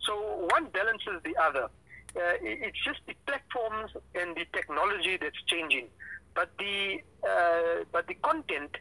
So 0.00 0.46
one 0.50 0.66
balances 0.66 1.20
the 1.24 1.36
other. 1.36 1.64
Uh, 2.16 2.36
it's 2.42 2.82
just 2.84 3.00
the 3.06 3.14
platforms 3.26 3.92
and 4.14 4.34
the 4.34 4.44
technology 4.52 5.16
that's 5.16 5.40
changing, 5.46 5.86
but 6.34 6.50
the 6.58 6.98
uh, 7.22 7.84
but 7.92 8.08
the 8.08 8.14
content, 8.14 8.76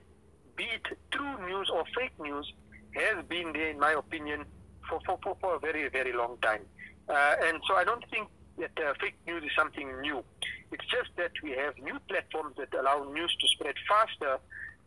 be 0.56 0.64
it 0.64 0.86
true 1.12 1.48
news 1.48 1.70
or 1.70 1.84
fake 1.96 2.18
news, 2.20 2.52
has 2.96 3.24
been 3.26 3.54
there, 3.54 3.70
in 3.70 3.80
my 3.80 3.92
opinion, 3.92 4.46
for, 4.90 5.00
for, 5.06 5.20
for, 5.24 5.38
for 5.40 5.56
a 5.56 5.60
very, 5.60 5.88
very 5.90 6.14
long 6.14 6.38
time. 6.42 6.62
Uh, 7.08 7.36
and 7.44 7.60
so 7.68 7.76
I 7.76 7.84
don't 7.84 8.04
think 8.10 8.28
that 8.58 8.72
uh, 8.78 8.94
fake 9.00 9.16
news 9.26 9.44
is 9.44 9.52
something 9.58 10.02
new. 10.02 10.24
It's 10.72 10.86
just 10.86 11.10
that 11.18 11.32
we 11.42 11.52
have 11.52 11.78
new 11.78 11.98
platforms 12.08 12.56
that 12.58 12.74
allow 12.74 13.10
news 13.12 13.36
to 13.40 13.48
spread 13.48 13.76
faster, 13.88 14.38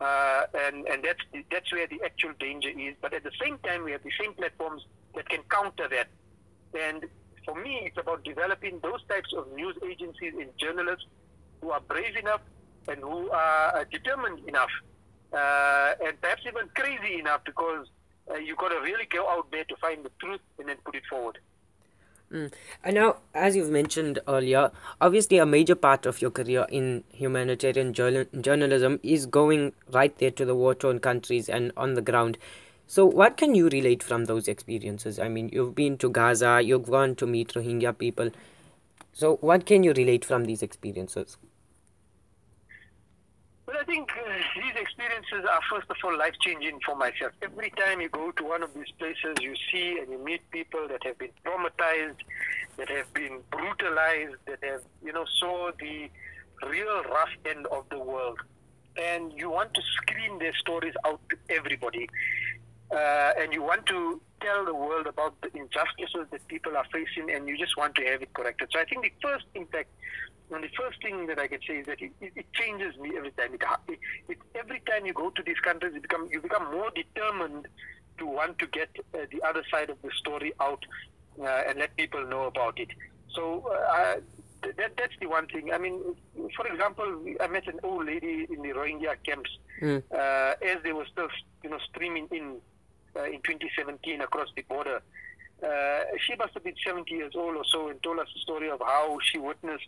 uh, 0.01 0.43
and, 0.67 0.87
and 0.87 1.03
that's, 1.05 1.21
that's 1.51 1.73
where 1.73 1.87
the 1.87 2.01
actual 2.05 2.33
danger 2.39 2.69
is. 2.69 2.95
But 3.01 3.15
at 3.15 3.25
the 3.25 3.33
same 3.43 3.59
time, 3.59 3.85
we 3.85 3.93
have 3.93 4.03
the 4.03 4.13
same 4.21 4.35
platforms 4.35 4.83
that 5.15 5.29
can 5.29 5.41
counter 5.51 5.89
that. 5.89 6.09
And 6.79 7.05
for 7.45 7.55
me, 7.55 7.83
it's 7.85 7.99
about 7.99 8.25
developing 8.25 8.79
those 8.83 9.03
types 9.09 9.33
of 9.37 9.53
news 9.53 9.77
agencies 9.85 10.35
and 10.39 10.51
journalists 10.59 11.07
who 11.61 11.71
are 11.71 11.81
brave 11.81 12.17
enough 12.17 12.41
and 12.89 12.99
who 13.01 13.31
are 13.31 13.85
determined 13.91 14.47
enough, 14.49 14.71
uh, 15.33 15.95
and 16.05 16.21
perhaps 16.21 16.43
even 16.47 16.69
crazy 16.75 17.21
enough 17.21 17.43
because 17.45 17.87
uh, 18.31 18.35
you 18.35 18.57
got 18.57 18.69
to 18.69 18.81
really 18.81 19.07
go 19.07 19.29
out 19.29 19.51
there 19.51 19.65
to 19.65 19.77
find 19.77 20.05
the 20.05 20.11
truth 20.21 20.41
and 20.59 20.69
then 20.69 20.77
put 20.85 20.95
it 20.95 21.03
forward. 21.09 21.39
Mm. 22.33 22.51
And 22.83 22.95
now, 22.95 23.17
as 23.35 23.55
you've 23.55 23.71
mentioned 23.71 24.19
earlier, 24.27 24.71
obviously 25.01 25.37
a 25.37 25.45
major 25.45 25.75
part 25.75 26.07
of 26.07 26.23
your 26.23 26.31
career 26.31 26.67
in 26.71 27.05
humanitarian 27.13 27.93
journal- 27.93 28.25
journalism 28.41 29.01
is 29.03 29.27
going 29.27 29.75
right 29.91 30.17
there 30.17 30.31
to 30.31 30.45
the 30.47 30.55
war 30.55 30.75
torn 30.75 30.99
countries 30.99 31.49
and 31.49 31.73
on 31.77 31.95
the 31.95 32.01
ground. 32.01 32.39
So, 32.87 33.05
what 33.05 33.37
can 33.37 33.55
you 33.55 33.69
relate 33.69 34.03
from 34.03 34.25
those 34.25 34.49
experiences? 34.49 35.19
I 35.19 35.29
mean, 35.29 35.51
you've 35.53 35.75
been 35.75 35.99
to 35.99 36.09
Gaza, 36.09 36.61
you've 36.63 36.91
gone 36.91 37.15
to 37.17 37.27
meet 37.27 37.53
Rohingya 37.55 37.97
people. 37.99 38.31
So, 39.13 39.37
what 39.37 39.67
can 39.67 39.85
you 39.85 39.93
relate 39.93 40.25
from 40.25 40.47
these 40.47 40.63
experiences? 40.63 41.37
I 43.83 43.85
think 43.85 44.13
uh, 44.13 44.33
these 44.55 44.81
experiences 44.81 45.45
are 45.51 45.61
first 45.69 45.91
of 45.91 45.97
all 46.05 46.17
life 46.17 46.35
changing 46.41 46.79
for 46.87 46.95
myself. 46.95 47.33
Every 47.43 47.71
time 47.71 48.01
you 48.01 48.09
go 48.09 48.31
to 48.31 48.45
one 48.45 48.63
of 48.63 48.73
these 48.75 48.93
places, 48.97 49.35
you 49.41 49.57
see 49.73 49.99
and 49.99 50.09
you 50.09 50.19
meet 50.19 50.49
people 50.53 50.87
that 50.87 51.03
have 51.05 51.19
been 51.19 51.31
traumatized, 51.45 52.19
that 52.77 52.89
have 52.91 53.13
been 53.13 53.41
brutalized, 53.51 54.37
that 54.47 54.63
have, 54.63 54.83
you 55.05 55.13
know, 55.13 55.25
saw 55.41 55.73
the 55.81 56.09
real 56.65 57.03
rough 57.11 57.31
end 57.45 57.67
of 57.73 57.85
the 57.91 57.99
world. 57.99 58.39
And 58.97 59.33
you 59.33 59.51
want 59.51 59.75
to 59.75 59.83
screen 59.97 60.39
their 60.39 60.55
stories 60.55 60.95
out 61.05 61.21
to 61.31 61.37
everybody. 61.51 62.09
Uh, 62.93 63.33
and 63.37 63.53
you 63.53 63.65
want 63.65 63.87
to 63.87 64.21
tell 64.41 64.65
the 64.65 64.75
world 64.75 65.09
about 65.09 65.35
the 65.41 65.49
injustices 65.59 66.27
that 66.31 66.47
people 66.47 66.77
are 66.77 66.87
facing, 66.93 67.35
and 67.35 67.49
you 67.49 67.59
just 67.59 67.77
want 67.77 67.97
to 67.97 68.05
have 68.05 68.23
it 68.23 68.33
corrected. 68.33 68.69
So 68.71 68.79
I 68.79 68.85
think 68.85 69.03
the 69.03 69.13
first 69.21 69.47
impact 69.57 69.89
and 70.53 70.65
the 70.65 70.69
first 70.77 71.01
thing 71.03 71.27
that 71.27 71.39
I 71.39 71.49
can 71.49 71.61
say 71.67 71.79
is 71.79 71.87
that 71.87 72.01
it, 72.01 72.13
it, 72.21 72.33
it 72.37 72.47
changes 72.53 72.97
me 72.99 73.13
every 73.17 73.31
time. 73.33 73.55
It, 73.55 73.99
it, 74.29 74.39
every 74.55 74.81
time 74.81 75.07
you 75.07 75.13
go 75.13 75.31
to 75.31 75.43
these 75.43 75.59
countries, 75.61 75.93
you 75.95 76.01
become 76.01 76.29
you 76.31 76.41
become 76.41 76.71
more 76.71 76.91
determined 76.91 77.69
to 78.19 78.27
want 78.27 78.59
to 78.59 78.67
get 78.67 78.91
uh, 79.15 79.19
the 79.31 79.43
other 79.43 79.63
side 79.71 79.91
of 79.91 80.01
the 80.03 80.11
story 80.17 80.53
out 80.61 80.85
uh, 81.41 81.63
and 81.67 81.79
let 81.79 81.97
people 81.97 82.27
know 82.27 82.45
about 82.45 82.79
it. 82.79 82.89
So 83.35 83.67
uh, 83.73 84.17
that 84.77 84.97
that's 84.97 85.15
the 85.21 85.27
one 85.27 85.47
thing. 85.47 85.73
I 85.73 85.79
mean, 85.79 86.01
for 86.57 86.67
example, 86.67 87.25
I 87.41 87.47
met 87.47 87.67
an 87.67 87.81
old 87.83 88.07
lady 88.07 88.47
in 88.51 88.63
the 88.63 88.71
Rohingya 88.71 89.17
camps 89.25 89.51
mm. 89.81 90.03
as 90.13 90.83
they 90.83 90.93
were 90.93 91.07
still 91.11 91.29
you 91.65 91.71
know 91.71 91.79
streaming 91.91 92.29
in 92.31 92.57
uh, 93.17 93.25
in 93.25 93.41
2017 93.43 94.21
across 94.21 94.49
the 94.57 94.63
border. 94.63 95.03
Uh, 95.63 96.01
she 96.19 96.35
must 96.35 96.53
have 96.55 96.65
been 96.65 96.75
70 96.85 97.15
years 97.15 97.35
old 97.37 97.55
or 97.55 97.65
so 97.71 97.89
and 97.89 98.03
told 98.03 98.19
us 98.19 98.27
the 98.35 98.41
story 98.41 98.69
of 98.69 98.81
how 98.81 99.17
she 99.23 99.39
witnessed 99.39 99.87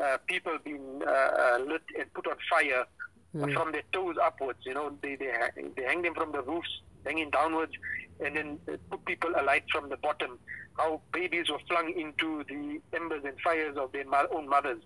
uh, 0.00 0.18
people 0.26 0.56
being 0.64 1.02
uh, 1.06 1.10
uh, 1.10 1.58
lit 1.66 1.82
and 1.98 2.12
put 2.14 2.26
on 2.26 2.36
fire 2.48 2.84
mm. 3.36 3.52
from 3.52 3.72
their 3.72 3.82
toes 3.92 4.16
upwards. 4.22 4.60
You 4.64 4.74
know, 4.74 4.96
they, 5.02 5.16
they, 5.16 5.32
they 5.76 5.82
hang 5.82 6.02
them 6.02 6.14
from 6.14 6.32
the 6.32 6.42
roofs, 6.42 6.80
hanging 7.04 7.30
downwards, 7.30 7.72
and 8.24 8.36
then 8.36 8.58
put 8.90 9.04
people 9.04 9.30
alight 9.38 9.64
from 9.70 9.88
the 9.88 9.96
bottom. 9.96 10.38
How 10.78 11.02
babies 11.12 11.50
were 11.50 11.58
flung 11.68 11.92
into 11.92 12.44
the 12.48 12.80
embers 12.96 13.22
and 13.24 13.38
fires 13.40 13.76
of 13.76 13.92
their 13.92 14.04
own 14.32 14.48
mothers, 14.48 14.82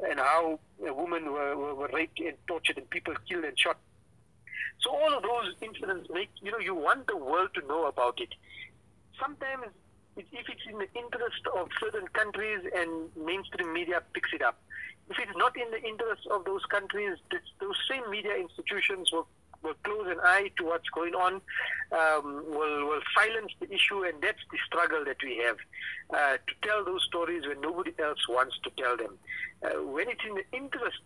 and 0.00 0.18
how 0.18 0.60
women 0.78 1.32
were, 1.32 1.56
were, 1.56 1.74
were 1.74 1.90
raped 1.92 2.20
and 2.20 2.36
tortured, 2.46 2.76
and 2.76 2.90
people 2.90 3.14
killed 3.28 3.44
and 3.44 3.58
shot. 3.58 3.78
So 4.80 4.90
all 4.90 5.14
of 5.14 5.22
those 5.22 5.54
incidents 5.62 6.08
make 6.12 6.30
you 6.42 6.50
know 6.50 6.58
you 6.58 6.74
want 6.74 7.06
the 7.06 7.16
world 7.16 7.50
to 7.54 7.66
know 7.66 7.86
about 7.86 8.20
it. 8.20 8.34
Sometimes 9.18 9.66
if 10.32 10.48
it's 10.48 10.66
in 10.68 10.78
the 10.78 10.88
interest 10.94 11.42
of 11.56 11.68
certain 11.78 12.08
countries 12.08 12.60
and 12.76 13.08
mainstream 13.16 13.72
media 13.72 14.02
picks 14.12 14.32
it 14.32 14.42
up. 14.42 14.58
If 15.08 15.18
it's 15.18 15.36
not 15.36 15.56
in 15.56 15.70
the 15.70 15.82
interest 15.82 16.26
of 16.30 16.44
those 16.44 16.64
countries, 16.66 17.18
those 17.60 17.76
same 17.90 18.08
media 18.10 18.36
institutions 18.36 19.10
will, 19.12 19.26
will 19.62 19.74
close 19.82 20.06
an 20.08 20.18
eye 20.22 20.50
to 20.58 20.64
what's 20.64 20.88
going 20.90 21.14
on, 21.14 21.40
um, 21.90 22.44
will, 22.48 22.86
will 22.86 23.00
silence 23.14 23.52
the 23.58 23.72
issue, 23.72 24.04
and 24.04 24.22
that's 24.22 24.38
the 24.52 24.58
struggle 24.66 25.04
that 25.04 25.16
we 25.24 25.38
have 25.38 25.56
uh, 26.14 26.36
to 26.46 26.54
tell 26.62 26.84
those 26.84 27.04
stories 27.08 27.46
when 27.46 27.60
nobody 27.60 27.92
else 27.98 28.28
wants 28.28 28.56
to 28.62 28.70
tell 28.80 28.96
them. 28.96 29.18
Uh, 29.64 29.82
when 29.82 30.08
it's 30.08 30.24
in 30.26 30.34
the 30.34 30.44
interest 30.56 31.02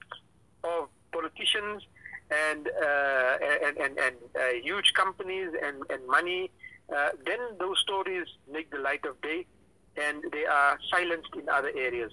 of 0.64 0.88
politicians 1.12 1.82
and, 2.30 2.68
uh, 2.68 3.36
and, 3.64 3.76
and, 3.78 3.98
and 3.98 4.16
uh, 4.36 4.52
huge 4.62 4.92
companies 4.94 5.50
and, 5.62 5.82
and 5.88 6.06
money, 6.06 6.50
uh, 6.94 7.10
then 7.24 7.38
those 7.58 7.78
stories 7.80 8.26
make 8.50 8.70
the 8.70 8.78
light 8.78 9.04
of 9.06 9.20
day 9.22 9.46
and 9.96 10.24
they 10.32 10.44
are 10.44 10.78
silenced 10.90 11.34
in 11.38 11.48
other 11.48 11.70
areas. 11.76 12.12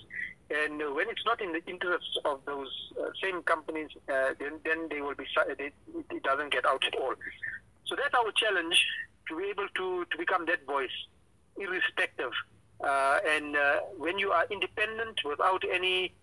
And 0.50 0.80
when 0.96 1.10
it's 1.10 1.26
not 1.26 1.42
in 1.42 1.54
the 1.54 1.64
interests 1.66 2.18
of 2.26 2.42
those 2.46 2.70
uh, 3.00 3.10
same 3.24 3.42
companies, 3.44 3.90
uh, 4.10 4.34
then, 4.40 4.60
then 4.66 4.90
they 4.90 5.02
will 5.02 5.16
be, 5.16 5.26
they, 5.58 5.72
it 6.12 6.24
doesn't 6.24 6.52
get 6.52 6.66
out 6.66 6.84
at 6.86 6.96
all. 6.96 7.14
So 7.86 7.96
that's 7.96 8.14
our 8.14 8.32
challenge 8.34 8.86
to 9.30 9.38
be 9.38 9.46
able 9.46 9.68
to, 9.76 10.06
to 10.12 10.18
become 10.18 10.46
that 10.48 10.66
voice, 10.66 10.90
irrespective. 11.58 12.32
Uh, 12.84 13.20
and 13.28 13.56
uh, 13.56 13.80
when 13.98 14.20
you 14.20 14.32
are 14.32 14.46
independent 14.50 15.22
without 15.24 15.64
any 15.72 16.14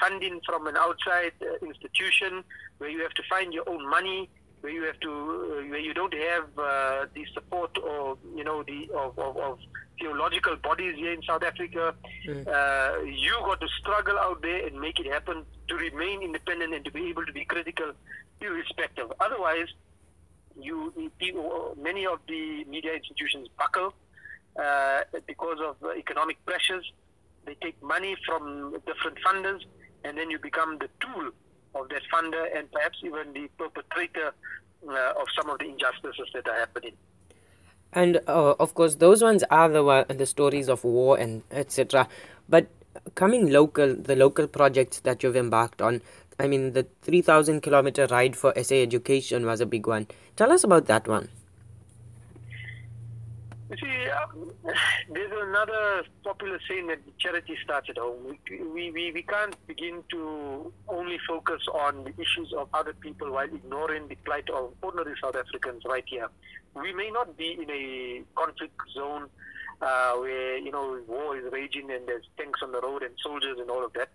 funding 0.00 0.40
from 0.46 0.66
an 0.66 0.76
outside 0.76 1.32
institution, 1.62 2.44
where 2.78 2.90
you 2.90 3.00
have 3.02 3.14
to 3.14 3.22
find 3.28 3.52
your 3.52 3.68
own 3.68 3.88
money, 3.88 4.28
where 4.60 4.72
you 4.72 4.82
have 4.84 4.98
to 5.00 5.10
uh, 5.10 5.70
where 5.70 5.78
you 5.78 5.94
don't 5.94 6.14
have 6.14 6.44
uh, 6.58 7.06
the 7.14 7.24
support 7.34 7.76
or 7.78 8.18
you 8.34 8.44
know 8.44 8.62
the 8.62 8.88
of, 8.94 9.18
of, 9.18 9.36
of, 9.36 9.58
theological 9.98 10.54
bodies 10.56 10.94
here 10.96 11.12
in 11.12 11.22
South 11.22 11.42
Africa. 11.42 11.94
Mm. 12.28 12.46
Uh, 12.46 13.02
you 13.04 13.32
got 13.40 13.58
to 13.62 13.68
struggle 13.80 14.18
out 14.18 14.42
there 14.42 14.66
and 14.66 14.78
make 14.78 15.00
it 15.00 15.06
happen 15.06 15.42
to 15.68 15.74
remain 15.74 16.20
independent 16.20 16.74
and 16.74 16.84
to 16.84 16.90
be 16.90 17.08
able 17.08 17.24
to 17.24 17.32
be 17.32 17.46
critical, 17.46 17.92
irrespective. 18.42 19.10
Otherwise, 19.20 19.68
you 20.60 20.92
many 21.80 22.06
of 22.06 22.18
the 22.28 22.64
media 22.64 22.92
institutions 22.92 23.48
buckle 23.58 23.94
uh, 24.62 25.00
because 25.26 25.58
of 25.60 25.76
economic 25.96 26.44
pressures. 26.44 26.92
They 27.46 27.54
take 27.62 27.80
money 27.82 28.16
from 28.26 28.76
different 28.86 29.18
funders, 29.24 29.60
and 30.04 30.18
then 30.18 30.30
you 30.30 30.38
become 30.38 30.78
the 30.78 30.88
tool 31.00 31.30
of 31.74 31.88
that 31.88 32.02
funder 32.12 32.46
and 32.56 32.70
perhaps 32.72 32.98
even 33.04 33.32
the 33.32 33.48
perpetrator 33.58 34.32
uh, 34.88 35.12
of 35.20 35.26
some 35.34 35.50
of 35.50 35.58
the 35.58 35.66
injustices 35.66 36.28
that 36.34 36.48
are 36.48 36.58
happening. 36.58 36.92
And 37.92 38.20
uh, 38.26 38.54
of 38.58 38.74
course, 38.74 38.96
those 38.96 39.22
ones 39.22 39.44
are 39.50 39.68
the 39.68 40.06
the 40.08 40.26
stories 40.26 40.68
of 40.68 40.84
war 40.84 41.18
and 41.18 41.42
etc. 41.50 42.08
But 42.48 42.68
coming 43.14 43.50
local, 43.50 43.94
the 43.94 44.16
local 44.16 44.46
projects 44.46 45.00
that 45.00 45.22
you've 45.22 45.36
embarked 45.36 45.80
on. 45.80 46.02
I 46.38 46.46
mean, 46.46 46.72
the 46.72 46.86
three 47.02 47.22
thousand 47.22 47.62
kilometer 47.62 48.06
ride 48.10 48.36
for 48.36 48.52
SA 48.62 48.74
education 48.74 49.46
was 49.46 49.60
a 49.60 49.66
big 49.66 49.86
one. 49.86 50.06
Tell 50.36 50.52
us 50.52 50.64
about 50.64 50.86
that 50.86 51.08
one. 51.08 51.28
You 53.68 53.76
see, 53.78 54.08
um, 54.10 54.52
there's 55.12 55.32
another 55.34 56.04
popular 56.22 56.60
saying 56.68 56.86
that 56.86 57.00
charity 57.18 57.56
starts 57.64 57.88
at 57.90 57.98
home. 57.98 58.38
We, 58.48 58.92
we, 58.92 59.12
we 59.12 59.22
can't 59.22 59.56
begin 59.66 60.04
to 60.12 60.72
only 60.88 61.18
focus 61.26 61.62
on 61.74 62.04
the 62.04 62.10
issues 62.10 62.52
of 62.56 62.68
other 62.72 62.92
people 62.92 63.32
while 63.32 63.46
ignoring 63.46 64.06
the 64.06 64.14
plight 64.16 64.48
of 64.50 64.72
ordinary 64.82 65.16
South 65.20 65.34
Africans 65.34 65.82
right 65.84 66.04
here. 66.06 66.28
We 66.74 66.92
may 66.92 67.10
not 67.10 67.36
be 67.36 67.58
in 67.60 67.68
a 67.70 68.22
conflict 68.36 68.80
zone 68.94 69.28
uh, 69.82 70.12
where, 70.14 70.58
you 70.58 70.70
know, 70.70 71.00
war 71.08 71.36
is 71.36 71.52
raging 71.52 71.90
and 71.90 72.06
there's 72.06 72.24
tanks 72.38 72.60
on 72.62 72.70
the 72.70 72.80
road 72.80 73.02
and 73.02 73.14
soldiers 73.20 73.58
and 73.58 73.68
all 73.68 73.84
of 73.84 73.92
that. 73.94 74.10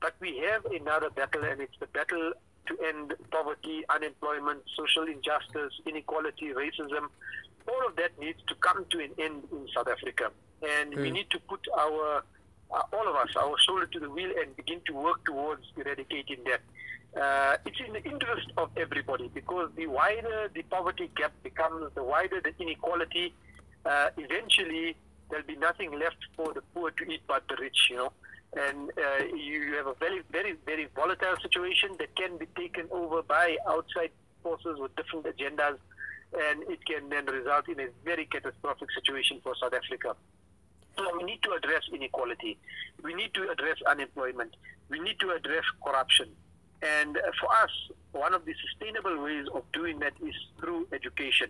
But 0.00 0.14
we 0.20 0.38
have 0.50 0.64
another 0.66 1.10
battle, 1.10 1.44
and 1.44 1.60
it's 1.60 1.78
the 1.78 1.86
battle 1.86 2.32
to 2.66 2.78
end 2.86 3.14
poverty, 3.30 3.84
unemployment, 3.90 4.62
social 4.74 5.04
injustice, 5.04 5.72
inequality, 5.86 6.52
racism, 6.54 7.08
all 7.68 7.86
of 7.86 7.96
that 7.96 8.18
needs 8.18 8.38
to 8.48 8.54
come 8.56 8.84
to 8.90 9.00
an 9.00 9.10
end 9.18 9.42
in 9.52 9.66
South 9.74 9.88
Africa. 9.88 10.30
And 10.62 10.92
mm. 10.92 11.02
we 11.02 11.08
hmm. 11.08 11.14
need 11.14 11.30
to 11.30 11.38
put 11.40 11.60
our, 11.78 12.22
uh, 12.70 12.82
all 12.92 13.08
of 13.08 13.16
us, 13.16 13.28
our 13.36 13.58
shoulder 13.58 13.86
to 13.86 14.00
the 14.00 14.10
wheel 14.10 14.30
and 14.40 14.56
begin 14.56 14.80
to 14.86 14.94
work 14.94 15.24
towards 15.24 15.62
eradicating 15.76 16.38
that. 16.44 16.60
Uh, 17.20 17.56
it's 17.64 17.78
in 17.86 17.92
the 17.92 18.02
interest 18.02 18.48
of 18.56 18.70
everybody 18.76 19.30
because 19.32 19.70
the 19.76 19.86
wider 19.86 20.50
the 20.52 20.62
poverty 20.62 21.08
gap 21.16 21.32
becomes, 21.44 21.88
the 21.94 22.02
wider 22.02 22.40
the 22.40 22.52
inequality, 22.60 23.32
uh, 23.86 24.08
eventually 24.16 24.96
there'll 25.30 25.46
be 25.46 25.56
nothing 25.56 25.92
left 25.92 26.16
for 26.36 26.52
the 26.52 26.62
poor 26.74 26.90
to 26.90 27.04
eat 27.04 27.20
but 27.28 27.44
the 27.48 27.56
rich, 27.60 27.88
you 27.90 27.96
know. 27.96 28.12
And 28.56 28.90
uh, 28.90 29.24
you 29.34 29.74
have 29.74 29.86
a 29.86 29.94
very, 29.94 30.22
very, 30.30 30.56
very 30.66 30.88
volatile 30.94 31.36
situation 31.40 31.90
that 31.98 32.14
can 32.16 32.36
be 32.36 32.46
taken 32.56 32.88
over 32.90 33.22
by 33.22 33.56
outside 33.68 34.10
forces 34.42 34.78
with 34.78 34.94
different 34.96 35.26
agendas 35.26 35.78
and 36.32 36.62
it 36.64 36.84
can 36.84 37.08
then 37.08 37.26
result 37.26 37.68
in 37.68 37.80
a 37.80 37.88
very 38.04 38.26
catastrophic 38.26 38.88
situation 38.92 39.40
for 39.42 39.54
South 39.60 39.74
Africa. 39.74 40.16
So 40.96 41.16
we 41.16 41.24
need 41.24 41.42
to 41.42 41.52
address 41.52 41.82
inequality. 41.92 42.58
We 43.02 43.14
need 43.14 43.34
to 43.34 43.50
address 43.50 43.76
unemployment. 43.88 44.56
We 44.88 45.00
need 45.00 45.18
to 45.20 45.30
address 45.30 45.64
corruption. 45.84 46.28
And 46.82 47.18
for 47.40 47.50
us, 47.62 47.70
one 48.12 48.34
of 48.34 48.44
the 48.44 48.54
sustainable 48.68 49.22
ways 49.22 49.46
of 49.54 49.62
doing 49.72 49.98
that 50.00 50.12
is 50.24 50.34
through 50.60 50.86
education. 50.92 51.48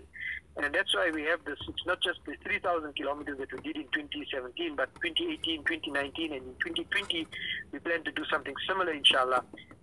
And 0.56 0.72
that's 0.72 0.94
why 0.94 1.10
we 1.10 1.22
have 1.24 1.44
this, 1.44 1.58
it's 1.68 1.84
not 1.84 2.00
just 2.00 2.20
the 2.24 2.36
3,000 2.44 2.94
kilometers 2.94 3.38
that 3.38 3.52
we 3.52 3.60
did 3.60 3.76
in 3.76 3.88
2017, 3.92 4.76
but 4.76 4.94
2018, 5.02 5.64
2019, 5.64 6.32
and 6.32 6.42
in 6.42 6.54
2020, 6.64 7.26
we 7.72 7.78
plan 7.80 8.04
to 8.04 8.12
do 8.12 8.24
something 8.30 8.54
similar, 8.68 8.92
inshallah. 8.92 9.42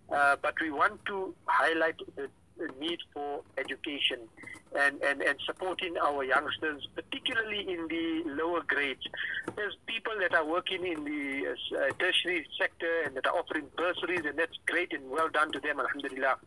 Uh, 0.09 0.35
but 0.41 0.53
we 0.61 0.71
want 0.71 1.03
to 1.05 1.35
highlight 1.45 1.95
the 2.15 2.29
need 2.79 2.99
for 3.13 3.41
education 3.57 4.19
and, 4.77 5.01
and, 5.01 5.21
and 5.21 5.37
supporting 5.45 5.97
our 5.97 6.23
youngsters, 6.23 6.87
particularly 6.95 7.59
in 7.59 7.87
the 7.87 8.23
lower 8.41 8.61
grades. 8.67 9.01
There's 9.55 9.75
people 9.85 10.13
that 10.19 10.33
are 10.33 10.45
working 10.45 10.85
in 10.85 11.03
the 11.03 11.47
uh, 11.49 11.91
tertiary 11.99 12.47
sector 12.57 13.01
and 13.05 13.15
that 13.15 13.27
are 13.27 13.37
offering 13.37 13.65
bursaries, 13.75 14.25
and 14.25 14.37
that's 14.37 14.57
great 14.65 14.93
and 14.93 15.09
well 15.09 15.29
done 15.29 15.51
to 15.51 15.59
them, 15.59 15.79
alhamdulillah. 15.79 16.37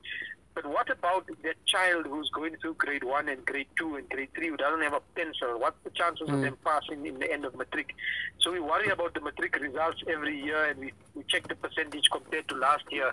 But 0.55 0.67
what 0.67 0.89
about 0.89 1.27
that 1.43 1.67
child 1.67 2.07
who's 2.07 2.31
going 2.31 2.55
through 2.57 2.75
grade 2.75 3.03
one 3.03 3.29
and 3.29 3.45
grade 3.45 3.67
two 3.77 3.97
and 3.97 4.09
grade 4.09 4.29
three 4.37 4.49
who 4.49 4.57
doesn't 4.57 4.83
have 4.83 4.93
a 4.93 5.01
pencil? 5.17 5.59
What's 5.59 5.83
the 5.83 5.91
chances 5.91 6.29
mm. 6.29 6.35
of 6.35 6.41
them 6.43 6.57
passing 6.65 7.05
in 7.07 7.19
the 7.19 7.31
end 7.31 7.45
of 7.45 7.57
matric? 7.57 7.93
So 8.39 8.53
we 8.53 8.61
worry 8.61 8.89
about 8.89 9.15
the 9.15 9.21
matric 9.21 9.59
results 9.59 10.03
every 10.09 10.41
year 10.41 10.65
and 10.67 10.79
we, 10.79 10.93
we 11.17 11.25
check 11.25 11.49
the 11.49 11.57
percentage 11.57 12.09
compared 12.11 12.47
to 12.49 12.55
last 12.55 12.85
year. 12.91 13.13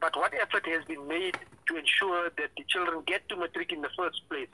But 0.00 0.16
what 0.16 0.32
effort 0.34 0.66
has 0.66 0.84
been 0.84 1.06
made 1.08 1.38
to 1.66 1.76
ensure 1.76 2.30
that 2.36 2.50
the 2.56 2.64
children 2.68 3.02
get 3.06 3.28
to 3.28 3.36
matric 3.36 3.72
in 3.72 3.80
the 3.80 3.88
first 3.96 4.28
place 4.28 4.48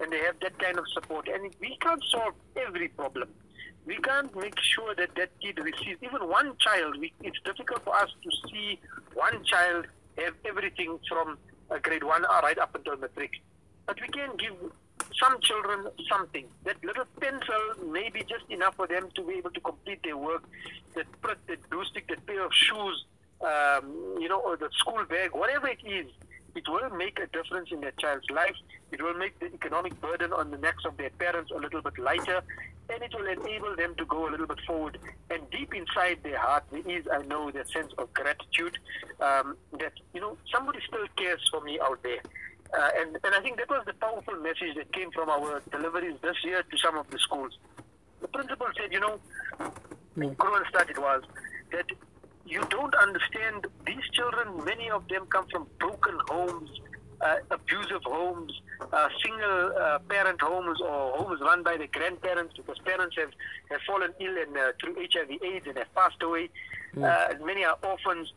and 0.00 0.12
they 0.12 0.18
have 0.18 0.38
that 0.40 0.58
kind 0.58 0.78
of 0.78 0.84
support? 0.92 1.28
And 1.28 1.54
we 1.60 1.76
can't 1.80 2.02
solve 2.10 2.34
every 2.56 2.88
problem. 2.88 3.28
We 3.86 3.96
can't 3.96 4.34
make 4.36 4.58
sure 4.60 4.94
that 4.94 5.14
that 5.14 5.30
kid 5.40 5.58
receives 5.58 6.02
even 6.02 6.28
one 6.28 6.56
child. 6.58 6.98
We, 6.98 7.12
it's 7.22 7.38
difficult 7.44 7.84
for 7.84 7.94
us 7.96 8.10
to 8.22 8.50
see 8.50 8.80
one 9.14 9.42
child 9.44 9.86
have 10.18 10.34
everything 10.44 10.98
from 11.08 11.38
a 11.70 11.78
grade 11.78 12.04
one 12.04 12.22
right 12.42 12.58
up 12.58 12.74
until 12.74 12.96
matric. 12.96 13.40
But 13.86 14.00
we 14.00 14.08
can 14.08 14.36
give 14.36 14.54
some 15.18 15.40
children 15.40 15.86
something. 16.08 16.46
That 16.64 16.76
little 16.84 17.04
pencil 17.20 17.86
may 17.90 18.10
be 18.10 18.20
just 18.20 18.44
enough 18.50 18.74
for 18.76 18.86
them 18.86 19.08
to 19.14 19.22
be 19.22 19.34
able 19.34 19.50
to 19.50 19.60
complete 19.60 20.02
their 20.02 20.16
work. 20.16 20.44
That, 20.94 21.06
that 21.46 21.70
blue 21.70 21.84
stick, 21.84 22.08
that 22.08 22.26
pair 22.26 22.44
of 22.44 22.52
shoes, 22.52 23.04
um, 23.40 24.16
you 24.20 24.28
know, 24.28 24.40
or 24.40 24.56
the 24.56 24.68
school 24.76 25.04
bag, 25.04 25.30
whatever 25.32 25.68
it 25.68 25.80
is, 25.84 26.06
it 26.54 26.68
will 26.68 26.90
make 26.90 27.18
a 27.20 27.26
difference 27.28 27.70
in 27.70 27.80
their 27.80 27.92
child's 27.92 28.28
life. 28.30 28.56
It 28.90 29.02
will 29.02 29.14
make 29.14 29.38
the 29.38 29.46
economic 29.46 30.00
burden 30.00 30.32
on 30.32 30.50
the 30.50 30.58
necks 30.58 30.84
of 30.84 30.96
their 30.96 31.10
parents 31.10 31.50
a 31.54 31.58
little 31.58 31.82
bit 31.82 31.98
lighter, 31.98 32.42
and 32.90 33.02
it 33.02 33.14
will 33.14 33.26
enable 33.26 33.76
them 33.76 33.94
to 33.96 34.04
go 34.06 34.28
a 34.28 34.30
little 34.30 34.46
bit 34.46 34.60
forward. 34.66 34.98
And 35.30 35.48
deep 35.50 35.74
inside 35.74 36.18
their 36.22 36.38
heart, 36.38 36.64
there 36.72 36.82
is, 36.88 37.06
I 37.12 37.22
know, 37.26 37.50
that 37.50 37.68
sense 37.68 37.92
of 37.98 38.12
gratitude 38.14 38.78
um, 39.20 39.56
that, 39.78 39.92
you 40.14 40.20
know, 40.20 40.36
somebody 40.52 40.80
still 40.86 41.06
cares 41.16 41.46
for 41.50 41.60
me 41.60 41.78
out 41.80 42.02
there. 42.02 42.22
Uh, 42.76 42.90
and, 42.98 43.18
and 43.22 43.34
I 43.34 43.40
think 43.40 43.58
that 43.58 43.68
was 43.68 43.84
the 43.86 43.94
powerful 43.94 44.34
message 44.36 44.74
that 44.76 44.92
came 44.92 45.10
from 45.12 45.28
our 45.28 45.62
deliveries 45.70 46.16
this 46.22 46.36
year 46.44 46.62
to 46.62 46.78
some 46.78 46.98
of 46.98 47.08
the 47.10 47.18
schools. 47.18 47.56
The 48.20 48.28
principal 48.28 48.66
said, 48.76 48.92
you 48.92 49.00
know, 49.00 49.20
mm. 50.16 50.34
Kroonstad 50.36 50.90
it 50.90 50.98
was, 50.98 51.22
that 51.72 51.86
you 52.48 52.64
don't 52.70 52.94
understand 52.94 53.66
these 53.86 54.08
children, 54.12 54.64
many 54.64 54.90
of 54.90 55.06
them 55.08 55.26
come 55.26 55.46
from 55.48 55.66
broken 55.78 56.18
homes, 56.28 56.70
uh, 57.20 57.36
abusive 57.50 58.02
homes, 58.04 58.52
uh, 58.92 59.08
single 59.22 59.72
uh, 59.78 59.98
parent 60.08 60.40
homes, 60.40 60.80
or 60.80 61.12
homes 61.18 61.40
run 61.40 61.62
by 61.62 61.76
the 61.76 61.86
grandparents 61.88 62.54
because 62.56 62.78
parents 62.78 63.16
have, 63.18 63.30
have 63.70 63.80
fallen 63.86 64.12
ill 64.20 64.36
and 64.38 64.56
uh, 64.56 64.72
through 64.80 64.94
HIV 64.94 65.42
AIDS 65.42 65.66
and 65.66 65.76
have 65.76 65.94
passed 65.94 66.22
away. 66.22 66.48
Mm. 66.96 67.44
many 67.44 67.64
are 67.64 67.76
orphans. 67.82 68.32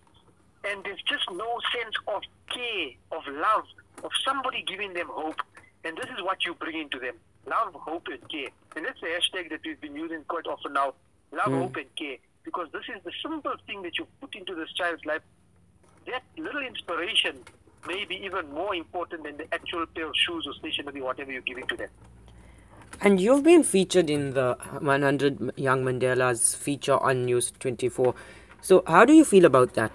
And 0.63 0.84
there's 0.84 1.02
just 1.04 1.24
no 1.32 1.58
sense 1.74 1.95
of 2.08 2.21
care, 2.54 2.89
of 3.12 3.24
love, 3.28 3.63
of 4.04 4.12
somebody 4.26 4.63
giving 4.67 4.93
them 4.93 5.08
hope. 5.10 5.39
And 5.84 5.97
this 5.97 6.06
is 6.06 6.21
what 6.24 6.45
you 6.45 6.54
bring 6.54 6.80
into 6.80 7.00
them 7.00 7.15
love, 7.47 7.74
hope, 7.74 8.08
and 8.12 8.30
care. 8.30 8.50
And 8.76 8.86
that's 8.86 9.00
the 9.02 9.08
hashtag 9.08 9.50
that 9.50 9.62
we've 9.65 9.82
been 9.82 9.95
using 9.95 10.24
quite 10.28 10.45
often 10.45 10.74
now 10.74 10.93
love, 11.32 11.47
mm. 11.47 11.62
hope, 11.62 11.76
and 11.78 11.95
care. 11.95 12.17
Because 12.44 12.68
this 12.74 12.84
is 12.96 13.04
the 13.04 13.12
simple 13.22 13.54
thing 13.68 13.82
that 13.84 13.98
you 13.98 14.08
put 14.20 14.36
into 14.36 14.56
this 14.56 14.72
child's 14.74 15.06
life. 15.06 15.22
That 16.08 16.24
little 16.38 16.62
inspiration 16.62 17.38
may 17.88 18.06
be 18.06 18.16
even 18.24 18.52
more 18.52 18.76
important 18.76 19.24
than 19.24 19.38
the 19.38 19.54
actual 19.54 19.86
pair 19.86 20.08
of 20.08 20.14
shoes 20.16 20.46
or 20.48 20.54
stationery, 20.54 21.02
whatever 21.02 21.32
you're 21.32 21.42
giving 21.42 21.68
to 21.68 21.78
them. 21.78 21.90
And 23.02 23.20
you've 23.20 23.44
been 23.44 23.64
featured 23.64 24.10
in 24.10 24.34
the 24.34 24.58
100 24.80 25.54
Young 25.56 25.84
Mandelas 25.84 26.56
feature 26.56 26.98
on 26.98 27.26
News 27.26 27.52
24. 27.60 28.14
So, 28.62 28.84
how 28.86 29.06
do 29.06 29.14
you 29.14 29.26
feel 29.26 29.46
about 29.46 29.74
that? 29.74 29.92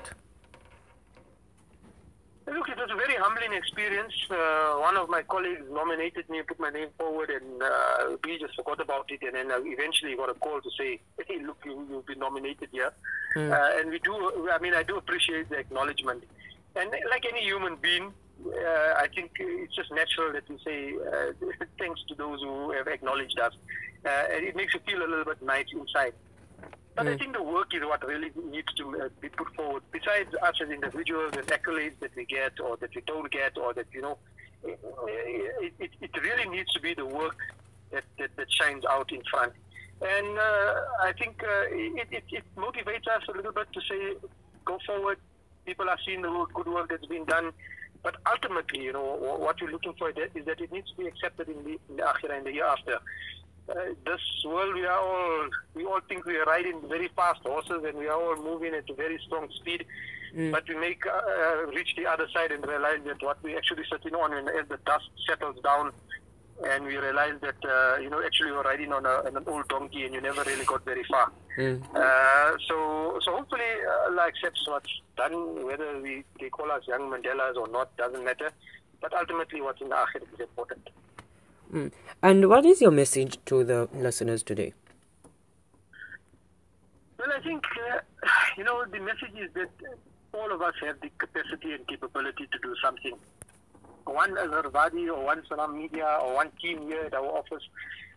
Look, 2.47 2.69
it 2.69 2.77
was 2.77 2.91
a 2.91 2.97
very 3.16 3.22
humbling 3.24 3.52
experience. 3.57 4.14
Uh, 4.31 4.74
one 4.81 4.96
of 4.96 5.09
my 5.09 5.22
colleagues 5.22 5.62
nominated 5.70 6.29
me, 6.29 6.42
put 6.42 6.59
my 6.59 6.70
name 6.70 6.88
forward, 6.98 7.31
and 7.31 7.62
uh, 7.62 8.16
we 8.24 8.38
just 8.38 8.55
forgot 8.55 8.81
about 8.81 9.11
it. 9.11 9.20
And 9.22 9.35
then 9.35 9.50
I 9.50 9.61
eventually 9.64 10.16
got 10.16 10.31
a 10.31 10.35
call 10.35 10.61
to 10.61 10.70
say, 10.79 11.00
"Hey, 11.26 11.40
look, 11.44 11.59
you, 11.64 11.87
have 11.92 12.07
been 12.07 12.18
nominated 12.18 12.68
here." 12.72 12.92
Mm. 13.37 13.52
Uh, 13.52 13.81
and 13.81 13.90
we 13.90 13.98
do. 13.98 14.48
I 14.52 14.59
mean, 14.59 14.74
I 14.74 14.83
do 14.83 14.96
appreciate 14.96 15.48
the 15.50 15.59
acknowledgement. 15.59 16.24
And 16.74 16.90
like 17.11 17.24
any 17.26 17.42
human 17.42 17.76
being, 17.76 18.12
uh, 18.46 18.94
I 19.05 19.09
think 19.14 19.31
it's 19.38 19.74
just 19.74 19.90
natural 19.92 20.33
that 20.33 20.48
we 20.48 20.59
say 20.64 20.94
uh, 20.94 21.33
thanks 21.79 22.02
to 22.09 22.14
those 22.14 22.40
who 22.42 22.72
have 22.72 22.88
acknowledged 22.88 23.38
us. 23.38 23.55
Uh, 24.05 24.35
and 24.35 24.44
it 24.44 24.55
makes 24.55 24.74
you 24.74 24.81
feel 24.87 25.00
a 25.02 25.09
little 25.09 25.24
bit 25.24 25.42
nice 25.42 25.66
inside. 25.72 26.12
But 26.97 27.07
mm. 27.07 27.15
I 27.15 27.19
think 27.19 27.37
the 27.37 27.43
work 27.43 27.75
is 27.75 27.83
what 27.83 28.05
really 28.07 28.31
needs 28.51 28.73
to 28.75 29.03
uh, 29.03 29.09
be 29.21 29.29
put 29.29 29.55
forward. 29.55 29.83
Besides 29.93 30.35
us 30.43 30.55
as 30.63 30.71
individuals 30.71 31.33
and 31.37 31.47
accolades 31.47 31.99
that 32.01 32.17
we 32.17 32.25
get 32.25 32.59
or 32.59 32.79
that 32.79 32.95
we 32.95 33.03
don't 33.03 33.31
get 33.31 33.59
or 33.59 33.75
that, 33.75 33.87
you 33.93 34.01
know, 34.01 34.19
it, 34.65 35.75
it, 35.79 35.91
it 36.01 36.23
really 36.23 36.49
needs 36.49 36.73
to 36.73 36.81
be 36.81 36.95
the 36.95 37.05
work 37.05 37.37
that, 37.93 38.05
that, 38.19 38.31
that 38.37 38.51
shines 38.51 38.85
out 38.87 39.13
in 39.13 39.23
front. 39.31 39.53
And 40.01 40.39
uh, 40.39 40.75
I 41.03 41.13
think 41.19 41.43
uh, 41.43 41.67
it, 41.69 42.09
it, 42.11 42.25
it 42.31 42.45
motivates 42.57 43.07
us 43.09 43.23
a 43.29 43.33
little 43.33 43.53
bit 43.53 43.71
to 43.75 43.81
say, 43.83 44.29
go 44.65 44.79
forward, 44.87 45.19
people 45.67 45.89
are 45.91 45.99
seeing 46.05 46.23
the 46.23 46.47
good 46.55 46.67
work 46.67 46.89
that's 46.89 47.07
been 47.07 47.27
done. 47.27 47.53
But 48.03 48.17
ultimately, 48.31 48.85
you 48.85 48.93
know, 48.93 49.17
what 49.39 49.61
you're 49.61 49.71
looking 49.71 49.95
for 49.99 50.11
is 50.11 50.17
that 50.47 50.61
it 50.61 50.73
needs 50.73 50.91
to 50.93 50.97
be 50.97 51.07
accepted 51.07 51.49
in 51.49 51.63
the, 51.65 51.79
in 51.91 51.97
the 51.97 52.03
akhirah, 52.03 52.39
in 52.39 52.45
the 52.45 52.53
hereafter. 52.53 53.01
Uh, 53.68 53.74
this 54.05 54.20
world, 54.44 54.74
we 54.74 54.85
are 54.87 54.98
all, 54.98 55.48
we 55.74 55.85
all 55.85 56.00
think 56.09 56.24
we 56.24 56.37
are 56.37 56.44
riding 56.44 56.81
very 56.88 57.09
fast 57.16 57.40
horses 57.44 57.83
and 57.85 57.98
we 57.98 58.07
are 58.07 58.20
all 58.20 58.37
moving 58.37 58.74
at 58.74 58.88
a 58.88 58.94
very 58.94 59.18
strong 59.26 59.48
speed. 59.50 59.85
Mm. 60.35 60.52
But 60.52 60.68
we 60.68 60.76
make, 60.76 61.05
uh, 61.07 61.11
uh 61.11 61.66
reach 61.74 61.94
the 61.96 62.07
other 62.07 62.29
side 62.35 62.52
and 62.52 62.66
realize 62.66 63.00
that 63.07 63.22
what 63.22 63.42
we 63.42 63.57
actually 63.57 63.85
sitting 63.90 64.14
on, 64.14 64.33
and 64.35 64.48
as 64.48 64.68
the 64.68 64.79
dust 64.85 65.11
settles 65.26 65.57
down, 65.64 65.92
and 66.64 66.85
we 66.85 66.96
realize 66.96 67.35
that 67.40 67.57
uh, 67.64 67.98
you 68.00 68.09
know 68.09 68.22
actually 68.24 68.52
were 68.52 68.62
riding 68.62 68.92
on, 68.92 69.05
a, 69.05 69.26
on, 69.26 69.37
an 69.37 69.44
old 69.46 69.68
donkey 69.68 70.05
and 70.05 70.14
you 70.14 70.20
never 70.20 70.42
really 70.44 70.64
got 70.64 70.85
very 70.85 71.05
far. 71.05 71.31
Mm. 71.59 71.83
Uh, 71.94 72.57
so 72.66 73.18
so 73.22 73.37
hopefully 73.37 73.62
uh, 73.87 74.11
Allah 74.11 74.29
accepts 74.29 74.66
what's 74.66 75.00
done, 75.16 75.64
whether 75.64 76.00
we 76.00 76.24
they 76.40 76.48
call 76.48 76.70
us 76.70 76.83
young 76.87 77.11
Mandelas 77.11 77.57
or 77.57 77.68
not 77.68 77.94
doesn't 77.96 78.24
matter. 78.24 78.50
But 79.00 79.12
ultimately, 79.12 79.61
what's 79.61 79.81
in 79.83 79.90
the 79.90 79.94
akhir 79.94 80.22
is 80.22 80.40
important. 80.40 80.88
Mm. 81.72 81.92
And 82.22 82.48
what 82.48 82.64
is 82.64 82.81
your 82.81 82.90
message 82.90 83.38
to 83.46 83.64
the 83.64 83.88
listeners 83.94 84.42
today? 84.42 84.74
Well, 87.18 87.29
I 87.37 87.40
think 87.42 87.64
uh, 87.92 88.00
you 88.57 88.64
know 88.64 88.85
the 88.85 89.00
message 89.00 89.35
is 89.37 89.50
that 89.55 89.70
all 90.33 90.52
of 90.52 90.62
us 90.62 90.74
have 90.83 91.00
the 91.00 91.11
capacity 91.18 91.72
and 91.72 91.87
capability 91.88 92.46
to 92.52 92.59
do 92.62 92.74
something 92.83 93.16
one 94.07 94.37
Azhar 94.38 94.68
Vadi 94.70 95.09
or 95.09 95.24
one 95.24 95.42
Salaamedia 95.50 96.22
or 96.22 96.35
one 96.35 96.50
team 96.62 96.83
here 96.83 97.02
at 97.02 97.14
our 97.14 97.26
office 97.26 97.62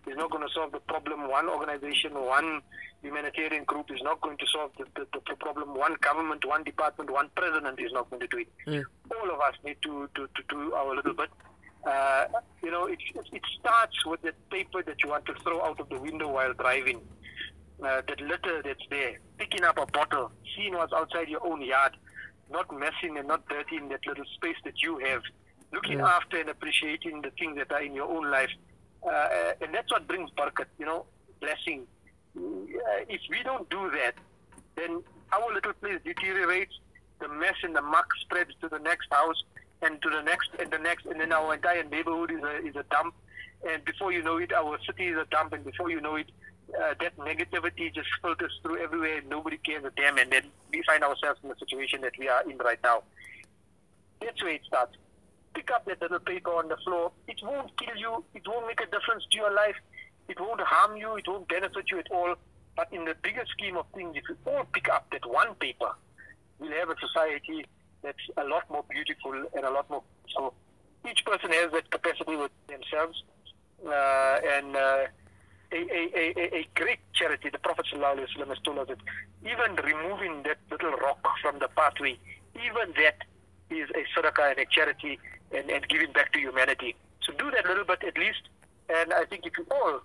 is 0.07 0.15
not 0.15 0.31
going 0.31 0.47
to 0.47 0.53
solve 0.53 0.71
the 0.71 0.79
problem. 0.79 1.27
One 1.27 1.49
organization, 1.49 2.13
one 2.13 2.61
humanitarian 3.01 3.63
group 3.65 3.91
is 3.91 4.01
not 4.03 4.21
going 4.21 4.37
to 4.37 4.45
solve 4.47 4.71
the, 4.77 4.85
the, 4.95 5.05
the 5.27 5.35
problem. 5.35 5.75
One 5.75 5.95
government, 6.01 6.45
one 6.45 6.63
department, 6.63 7.09
one 7.09 7.29
president 7.35 7.79
is 7.79 7.91
not 7.91 8.09
going 8.09 8.21
to 8.21 8.27
do 8.27 8.37
it. 8.37 8.85
All 9.11 9.31
of 9.31 9.39
us 9.41 9.55
need 9.65 9.77
to, 9.83 10.09
to, 10.15 10.27
to 10.27 10.43
do 10.47 10.73
our 10.73 10.95
little 10.95 11.13
bit. 11.13 11.29
Uh, 11.85 12.25
you 12.61 12.71
know, 12.71 12.85
it, 12.85 12.99
it 13.31 13.41
starts 13.59 14.05
with 14.05 14.21
the 14.21 14.33
paper 14.51 14.83
that 14.83 14.95
you 15.03 15.09
want 15.09 15.25
to 15.25 15.33
throw 15.35 15.61
out 15.63 15.79
of 15.79 15.89
the 15.89 15.99
window 15.99 16.27
while 16.27 16.53
driving. 16.53 17.01
Uh, 17.81 18.01
that 18.09 18.19
litter 18.19 18.61
that's 18.61 18.83
there, 18.89 19.17
picking 19.37 19.63
up 19.63 19.77
a 19.77 19.85
bottle, 19.85 20.29
seeing 20.53 20.73
what's 20.73 20.91
outside 20.91 21.29
your 21.29 21.45
own 21.47 21.61
yard, 21.61 21.95
not 22.51 22.69
messing 22.77 23.17
and 23.17 23.25
not 23.25 23.47
dirtying 23.47 23.87
that 23.87 24.05
little 24.05 24.25
space 24.35 24.57
that 24.65 24.81
you 24.81 24.97
have 24.97 25.21
looking 25.71 25.99
yeah. 25.99 26.15
after 26.15 26.39
and 26.39 26.49
appreciating 26.49 27.21
the 27.21 27.31
things 27.31 27.55
that 27.57 27.71
are 27.71 27.81
in 27.81 27.93
your 27.93 28.09
own 28.09 28.29
life. 28.29 28.49
Uh, 29.03 29.53
and 29.61 29.73
that's 29.73 29.91
what 29.91 30.07
brings 30.07 30.29
barakat, 30.31 30.65
you 30.77 30.85
know, 30.85 31.05
blessing. 31.39 31.87
Uh, 32.35 32.41
if 33.07 33.21
we 33.29 33.41
don't 33.43 33.69
do 33.69 33.89
that, 33.91 34.15
then 34.75 35.01
our 35.31 35.53
little 35.53 35.73
place 35.73 35.99
deteriorates, 36.03 36.73
the 37.19 37.27
mess 37.27 37.55
and 37.63 37.75
the 37.75 37.81
muck 37.81 38.07
spreads 38.21 38.51
to 38.61 38.69
the 38.69 38.79
next 38.79 39.07
house 39.11 39.43
and 39.81 40.01
to 40.01 40.09
the 40.09 40.21
next 40.21 40.49
and 40.59 40.71
the 40.71 40.77
next, 40.77 41.05
and 41.05 41.19
then 41.19 41.31
our 41.31 41.53
entire 41.53 41.83
neighborhood 41.83 42.31
is 42.31 42.43
a, 42.43 42.65
is 42.65 42.75
a 42.75 42.83
dump. 42.91 43.13
And 43.67 43.83
before 43.83 44.11
you 44.11 44.21
know 44.21 44.37
it, 44.37 44.53
our 44.53 44.79
city 44.85 45.07
is 45.07 45.17
a 45.17 45.25
dump, 45.25 45.53
and 45.53 45.65
before 45.65 45.89
you 45.89 45.99
know 45.99 46.15
it, 46.15 46.31
uh, 46.73 46.93
that 46.99 47.17
negativity 47.17 47.93
just 47.93 48.07
filters 48.21 48.57
through 48.61 48.81
everywhere, 48.81 49.17
and 49.17 49.29
nobody 49.29 49.57
cares 49.57 49.83
a 49.83 49.91
damn, 49.91 50.17
and 50.17 50.31
then 50.31 50.43
we 50.71 50.81
find 50.83 51.03
ourselves 51.03 51.39
in 51.43 51.49
the 51.49 51.55
situation 51.57 52.01
that 52.01 52.13
we 52.17 52.29
are 52.29 52.49
in 52.49 52.57
right 52.57 52.79
now. 52.83 53.03
That's 54.21 54.41
where 54.41 54.53
it 54.53 54.61
starts 54.65 54.95
pick 55.53 55.71
up 55.71 55.85
that 55.85 56.01
little 56.01 56.19
paper 56.19 56.51
on 56.51 56.67
the 56.67 56.77
floor. 56.77 57.11
It 57.27 57.39
won't 57.43 57.71
kill 57.77 57.95
you. 57.97 58.23
It 58.33 58.47
won't 58.47 58.67
make 58.67 58.79
a 58.81 58.85
difference 58.85 59.25
to 59.31 59.37
your 59.37 59.53
life. 59.53 59.75
It 60.27 60.39
won't 60.39 60.61
harm 60.61 60.97
you. 60.97 61.15
It 61.15 61.27
won't 61.27 61.47
benefit 61.47 61.85
you 61.91 61.99
at 61.99 62.11
all. 62.11 62.35
But 62.75 62.87
in 62.91 63.05
the 63.05 63.15
bigger 63.21 63.45
scheme 63.51 63.77
of 63.77 63.85
things, 63.93 64.15
if 64.15 64.23
we 64.29 64.51
all 64.51 64.65
pick 64.71 64.89
up 64.89 65.07
that 65.11 65.29
one 65.29 65.55
paper, 65.55 65.91
we'll 66.59 66.71
have 66.71 66.89
a 66.89 66.95
society 66.99 67.65
that's 68.01 68.17
a 68.37 68.43
lot 68.43 68.69
more 68.69 68.83
beautiful 68.89 69.33
and 69.33 69.65
a 69.65 69.71
lot 69.71 69.89
more. 69.89 70.03
So 70.35 70.53
each 71.09 71.23
person 71.25 71.51
has 71.51 71.71
that 71.71 71.89
capacity 71.89 72.35
with 72.35 72.51
themselves. 72.67 73.23
Uh, 73.85 74.39
and 74.43 74.75
uh, 74.75 75.05
a, 75.71 75.77
a, 75.77 76.33
a, 76.37 76.55
a, 76.57 76.67
great 76.75 76.99
charity, 77.13 77.49
the 77.49 77.59
Prophet 77.59 77.85
ﷺ 77.93 78.47
has 78.47 78.57
told 78.59 78.79
us 78.79 78.87
that 78.87 78.97
even 79.45 79.75
removing 79.77 80.43
that 80.43 80.57
little 80.69 80.91
rock 80.91 81.25
from 81.41 81.59
the 81.59 81.69
pathway, 81.69 82.17
even 82.55 82.93
that 82.97 83.23
is 83.69 83.89
a 83.91 84.19
sadaqah 84.19 84.51
and 84.51 84.59
a 84.59 84.65
charity 84.65 85.19
and, 85.55 85.69
and 85.69 85.87
giving 85.87 86.11
back 86.11 86.33
to 86.33 86.39
humanity. 86.39 86.95
So 87.21 87.33
do 87.33 87.49
that 87.51 87.65
little 87.65 87.85
bit 87.85 88.03
at 88.03 88.17
least. 88.17 88.49
And 88.89 89.13
I 89.13 89.25
think 89.25 89.45
if 89.45 89.53
you 89.57 89.65
all 89.71 90.01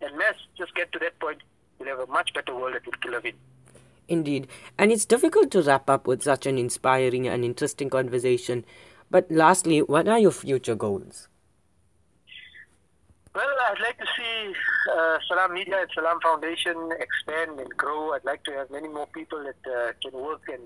and 0.00 0.18
mass 0.18 0.34
just 0.58 0.74
get 0.74 0.92
to 0.92 0.98
that 0.98 1.18
point, 1.20 1.38
we'll 1.78 1.88
have 1.88 2.00
a 2.00 2.10
much 2.10 2.34
better 2.34 2.54
world 2.54 2.74
that 2.74 2.82
we'll 2.84 3.12
live 3.12 3.24
in. 3.24 3.34
Indeed. 4.08 4.48
And 4.78 4.92
it's 4.92 5.04
difficult 5.04 5.50
to 5.52 5.62
wrap 5.62 5.88
up 5.88 6.06
with 6.06 6.22
such 6.22 6.46
an 6.46 6.58
inspiring 6.58 7.26
and 7.26 7.44
interesting 7.44 7.90
conversation. 7.90 8.64
But 9.10 9.30
lastly, 9.30 9.80
what 9.80 10.08
are 10.08 10.18
your 10.18 10.30
future 10.30 10.74
goals? 10.74 11.28
Well, 13.34 13.48
I'd 13.68 13.80
like 13.80 13.98
to 13.98 14.06
see 14.16 14.52
uh, 14.92 15.18
Salaamedia 15.28 15.82
and 15.82 15.90
Salam 15.92 16.20
Foundation 16.20 16.90
expand 17.00 17.58
and 17.58 17.68
grow. 17.76 18.12
I'd 18.12 18.24
like 18.24 18.44
to 18.44 18.52
have 18.52 18.70
many 18.70 18.88
more 18.88 19.08
people 19.08 19.42
that 19.42 19.70
uh, 19.70 19.92
can 20.00 20.20
work 20.20 20.42
and 20.48 20.62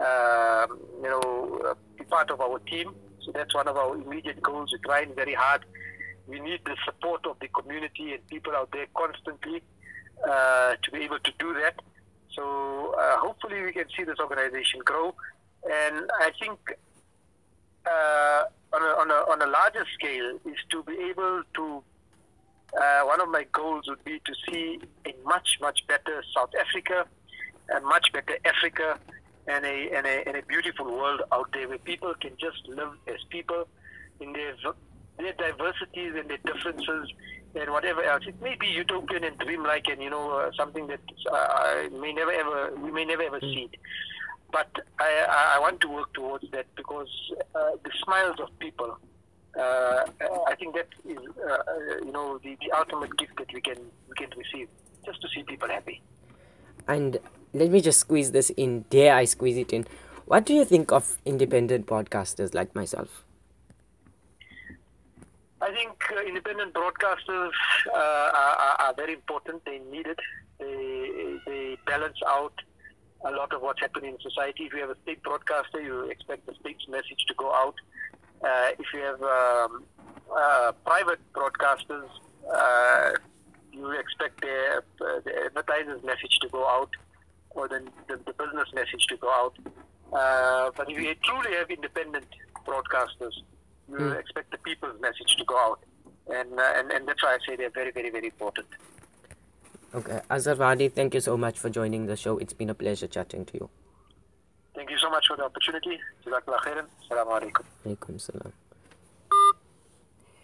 um, 0.00 0.78
you 1.02 1.08
know 1.08 1.76
be 1.96 2.04
part 2.04 2.30
of 2.30 2.40
our 2.40 2.58
team. 2.60 2.94
So 3.24 3.30
that's 3.32 3.54
one 3.54 3.68
of 3.68 3.76
our 3.76 3.94
immediate 3.94 4.42
goals. 4.42 4.72
We're 4.72 4.78
trying 4.84 5.14
very 5.14 5.34
hard. 5.34 5.64
We 6.26 6.40
need 6.40 6.60
the 6.64 6.76
support 6.84 7.26
of 7.26 7.36
the 7.40 7.48
community 7.48 8.12
and 8.12 8.26
people 8.26 8.54
out 8.56 8.70
there 8.72 8.86
constantly 8.96 9.62
uh, 10.28 10.74
to 10.82 10.90
be 10.90 10.98
able 10.98 11.18
to 11.20 11.32
do 11.38 11.54
that. 11.54 11.80
So 12.34 12.94
uh, 12.98 13.16
hopefully 13.18 13.62
we 13.62 13.72
can 13.72 13.86
see 13.96 14.04
this 14.04 14.18
organization 14.18 14.80
grow. 14.84 15.14
And 15.64 16.10
I 16.20 16.30
think 16.38 16.58
uh, 17.86 18.42
on, 18.72 18.82
a, 18.82 19.00
on, 19.00 19.10
a, 19.10 19.30
on 19.32 19.42
a 19.42 19.46
larger 19.46 19.84
scale 19.94 20.38
is 20.44 20.58
to 20.70 20.82
be 20.84 20.96
able 21.10 21.42
to, 21.54 21.82
uh, 22.80 23.02
one 23.02 23.20
of 23.20 23.28
my 23.28 23.44
goals 23.52 23.88
would 23.88 24.04
be 24.04 24.20
to 24.24 24.34
see 24.48 24.80
a 25.06 25.14
much, 25.24 25.58
much 25.60 25.86
better 25.86 26.22
South 26.34 26.50
Africa, 26.58 27.06
a 27.76 27.80
much 27.80 28.12
better 28.12 28.38
Africa, 28.44 28.98
and 29.46 29.64
a, 29.64 29.90
and 29.96 30.06
a, 30.06 30.28
and 30.28 30.36
a 30.36 30.42
beautiful 30.42 30.86
world 30.86 31.22
out 31.32 31.50
there 31.52 31.68
where 31.68 31.78
people 31.78 32.14
can 32.20 32.32
just 32.38 32.66
live 32.68 32.92
as 33.08 33.16
people 33.30 33.66
in 34.20 34.32
their, 34.32 34.54
their 35.20 35.32
diversities 35.34 36.14
and 36.16 36.28
their 36.28 36.38
differences 36.44 37.12
and 37.54 37.70
whatever 37.70 38.02
else. 38.02 38.24
It 38.26 38.40
may 38.40 38.56
be 38.56 38.68
utopian 38.68 39.24
and 39.24 39.36
dreamlike, 39.38 39.86
and 39.88 40.02
you 40.02 40.10
know 40.10 40.38
uh, 40.38 40.50
something 40.56 40.86
that 40.86 41.00
uh, 41.30 41.88
may 41.98 42.12
never 42.12 42.32
ever 42.32 42.74
we 42.76 42.90
may 42.90 43.04
never 43.04 43.22
ever 43.22 43.40
see 43.40 43.68
it. 43.72 43.80
But 44.52 44.70
I, 44.98 45.54
I 45.56 45.58
want 45.60 45.80
to 45.82 45.88
work 45.88 46.12
towards 46.12 46.50
that 46.50 46.66
because 46.76 47.08
uh, 47.54 47.72
the 47.84 47.90
smiles 48.04 48.36
of 48.40 48.56
people. 48.58 48.98
Uh, 49.58 50.04
I 50.46 50.54
think 50.54 50.76
that 50.76 50.86
is, 51.04 51.18
uh, 51.18 52.04
you 52.04 52.12
know, 52.12 52.38
the, 52.38 52.56
the 52.60 52.70
ultimate 52.70 53.16
gift 53.16 53.36
that 53.38 53.52
we 53.52 53.60
can 53.60 53.78
we 54.08 54.14
can 54.14 54.30
receive, 54.38 54.68
just 55.04 55.20
to 55.22 55.28
see 55.28 55.42
people 55.42 55.68
happy. 55.68 56.00
And 56.86 57.18
let 57.52 57.70
me 57.70 57.80
just 57.80 57.98
squeeze 57.98 58.30
this 58.30 58.50
in. 58.50 58.84
Dare 58.90 59.14
I 59.14 59.24
squeeze 59.24 59.56
it 59.56 59.72
in? 59.72 59.86
What 60.26 60.46
do 60.46 60.54
you 60.54 60.64
think 60.64 60.92
of 60.92 61.18
independent 61.24 61.86
podcasters 61.86 62.54
like 62.54 62.76
myself? 62.76 63.24
I 65.62 65.70
think 65.72 65.92
uh, 66.10 66.22
independent 66.22 66.72
broadcasters 66.72 67.50
uh, 67.94 68.30
are, 68.34 68.76
are, 68.80 68.94
very 68.94 69.12
important. 69.12 69.62
They 69.66 69.78
need 69.90 70.06
it. 70.06 70.18
They, 70.58 71.38
they 71.46 71.76
balance 71.86 72.18
out 72.26 72.54
a 73.26 73.30
lot 73.30 73.52
of 73.52 73.60
what's 73.60 73.80
happening 73.80 74.14
in 74.14 74.20
society. 74.20 74.64
If 74.64 74.72
you 74.72 74.80
have 74.80 74.90
a 74.90 74.96
state 75.02 75.22
broadcaster, 75.22 75.80
you 75.80 76.04
expect 76.04 76.46
the 76.46 76.54
state's 76.60 76.88
message 76.88 77.24
to 77.28 77.34
go 77.34 77.52
out. 77.52 77.74
Uh, 78.42 78.70
if 78.78 78.86
you 78.94 79.00
have 79.00 79.22
um, 79.22 79.84
uh, 80.34 80.72
private 80.86 81.20
broadcasters, 81.34 82.08
uh, 82.50 83.10
you 83.70 83.90
expect 83.92 84.40
the, 84.40 84.82
the 84.98 85.32
advertiser's 85.44 86.02
message 86.02 86.38
to 86.40 86.48
go 86.48 86.66
out 86.66 86.90
or 87.50 87.68
the, 87.68 87.82
the, 88.08 88.16
the 88.16 88.32
business 88.32 88.68
message 88.74 89.06
to 89.08 89.16
go 89.18 89.30
out. 89.30 89.54
Uh, 90.12 90.70
but 90.76 90.90
if 90.90 90.98
you 90.98 91.14
truly 91.22 91.54
have 91.54 91.70
independent 91.70 92.26
broadcasters, 92.66 93.34
you 93.90 93.98
mm. 93.98 94.18
expect 94.18 94.50
the 94.50 94.58
people's 94.58 95.00
message 95.00 95.36
to 95.36 95.44
go 95.44 95.56
out. 95.58 95.80
And, 96.32 96.58
uh, 96.58 96.72
and, 96.76 96.90
and 96.92 97.08
that's 97.08 97.22
why 97.22 97.34
I 97.34 97.38
say 97.46 97.56
they're 97.56 97.70
very, 97.70 97.90
very, 97.90 98.10
very 98.10 98.26
important. 98.26 98.66
Okay. 99.92 100.20
Azhar 100.30 100.54
Vadi, 100.54 100.88
thank 100.88 101.14
you 101.14 101.20
so 101.20 101.36
much 101.36 101.58
for 101.58 101.68
joining 101.68 102.06
the 102.06 102.16
show. 102.16 102.38
It's 102.38 102.52
been 102.52 102.70
a 102.70 102.74
pleasure 102.74 103.08
chatting 103.08 103.44
to 103.46 103.54
you. 103.54 103.70
Thank 104.74 104.90
you 104.90 104.98
so 104.98 105.10
much 105.10 105.26
for 105.26 105.36
the 105.36 105.44
opportunity. 105.44 105.98
Jazakallah 106.24 106.60
khairan. 106.60 106.86
Assalamu 107.02 107.40
alaikum. 107.40 107.64
Alaikum 107.84 108.20
salam. 108.20 108.52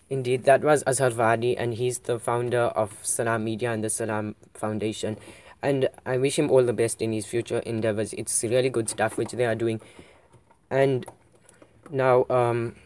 Indeed, 0.08 0.44
that 0.44 0.62
was 0.62 0.84
Azhar 0.84 1.10
Vadi, 1.10 1.56
and 1.56 1.74
he's 1.74 1.98
the 2.00 2.18
founder 2.18 2.62
of 2.82 3.02
Salaamedia 3.02 3.72
and 3.72 3.82
the 3.82 3.90
Salam 3.90 4.36
Foundation. 4.54 5.16
And 5.62 5.88
I 6.04 6.16
wish 6.16 6.38
him 6.38 6.50
all 6.50 6.62
the 6.64 6.72
best 6.72 7.02
in 7.02 7.12
his 7.12 7.26
future 7.26 7.58
endeavors. 7.58 8.12
It's 8.12 8.44
really 8.44 8.70
good 8.70 8.88
stuff 8.88 9.16
which 9.16 9.32
they 9.32 9.44
are 9.46 9.56
doing. 9.56 9.80
And 10.70 11.06
now, 11.90 12.26
um, 12.30 12.76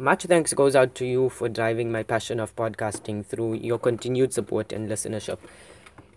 much 0.00 0.24
thanks 0.24 0.54
goes 0.54 0.74
out 0.74 0.94
to 0.94 1.04
you 1.04 1.28
for 1.28 1.48
driving 1.48 1.92
my 1.92 2.02
passion 2.02 2.40
of 2.40 2.56
podcasting 2.56 3.24
through 3.24 3.54
your 3.56 3.78
continued 3.78 4.32
support 4.32 4.72
and 4.72 4.88
listenership. 4.88 5.38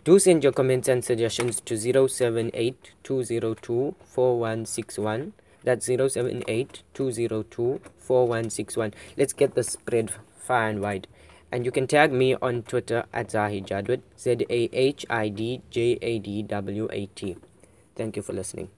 Do 0.06 0.20
send 0.20 0.42
your 0.42 0.54
comments 0.54 0.88
and 0.88 1.04
suggestions 1.04 1.60
to 1.62 1.78
078 1.78 2.92
202 3.04 3.96
4161. 4.06 5.34
That's 5.64 5.86
078 5.86 6.84
202 6.94 7.82
4161. 7.98 8.94
Let's 9.18 9.34
get 9.34 9.54
the 9.54 9.64
spread 9.64 10.12
far 10.38 10.70
and 10.70 10.82
wide. 10.82 11.08
And 11.52 11.66
you 11.66 11.72
can 11.72 11.86
tag 11.86 12.14
me 12.14 12.36
on 12.42 12.64
Twitter 12.64 13.04
at 13.14 13.32
Zahid 13.32 13.68
Jadwat, 13.68 14.02
Z 14.18 14.46
A 14.50 14.70
H 14.72 15.06
I 15.10 15.28
D 15.28 15.62
J 15.70 16.00
A 16.02 16.20
D 16.20 16.42
W 16.44 16.88
A 16.90 17.06
T. 17.08 17.36
Thank 17.96 18.16
you 18.16 18.24
for 18.24 18.34
listening. 18.34 18.70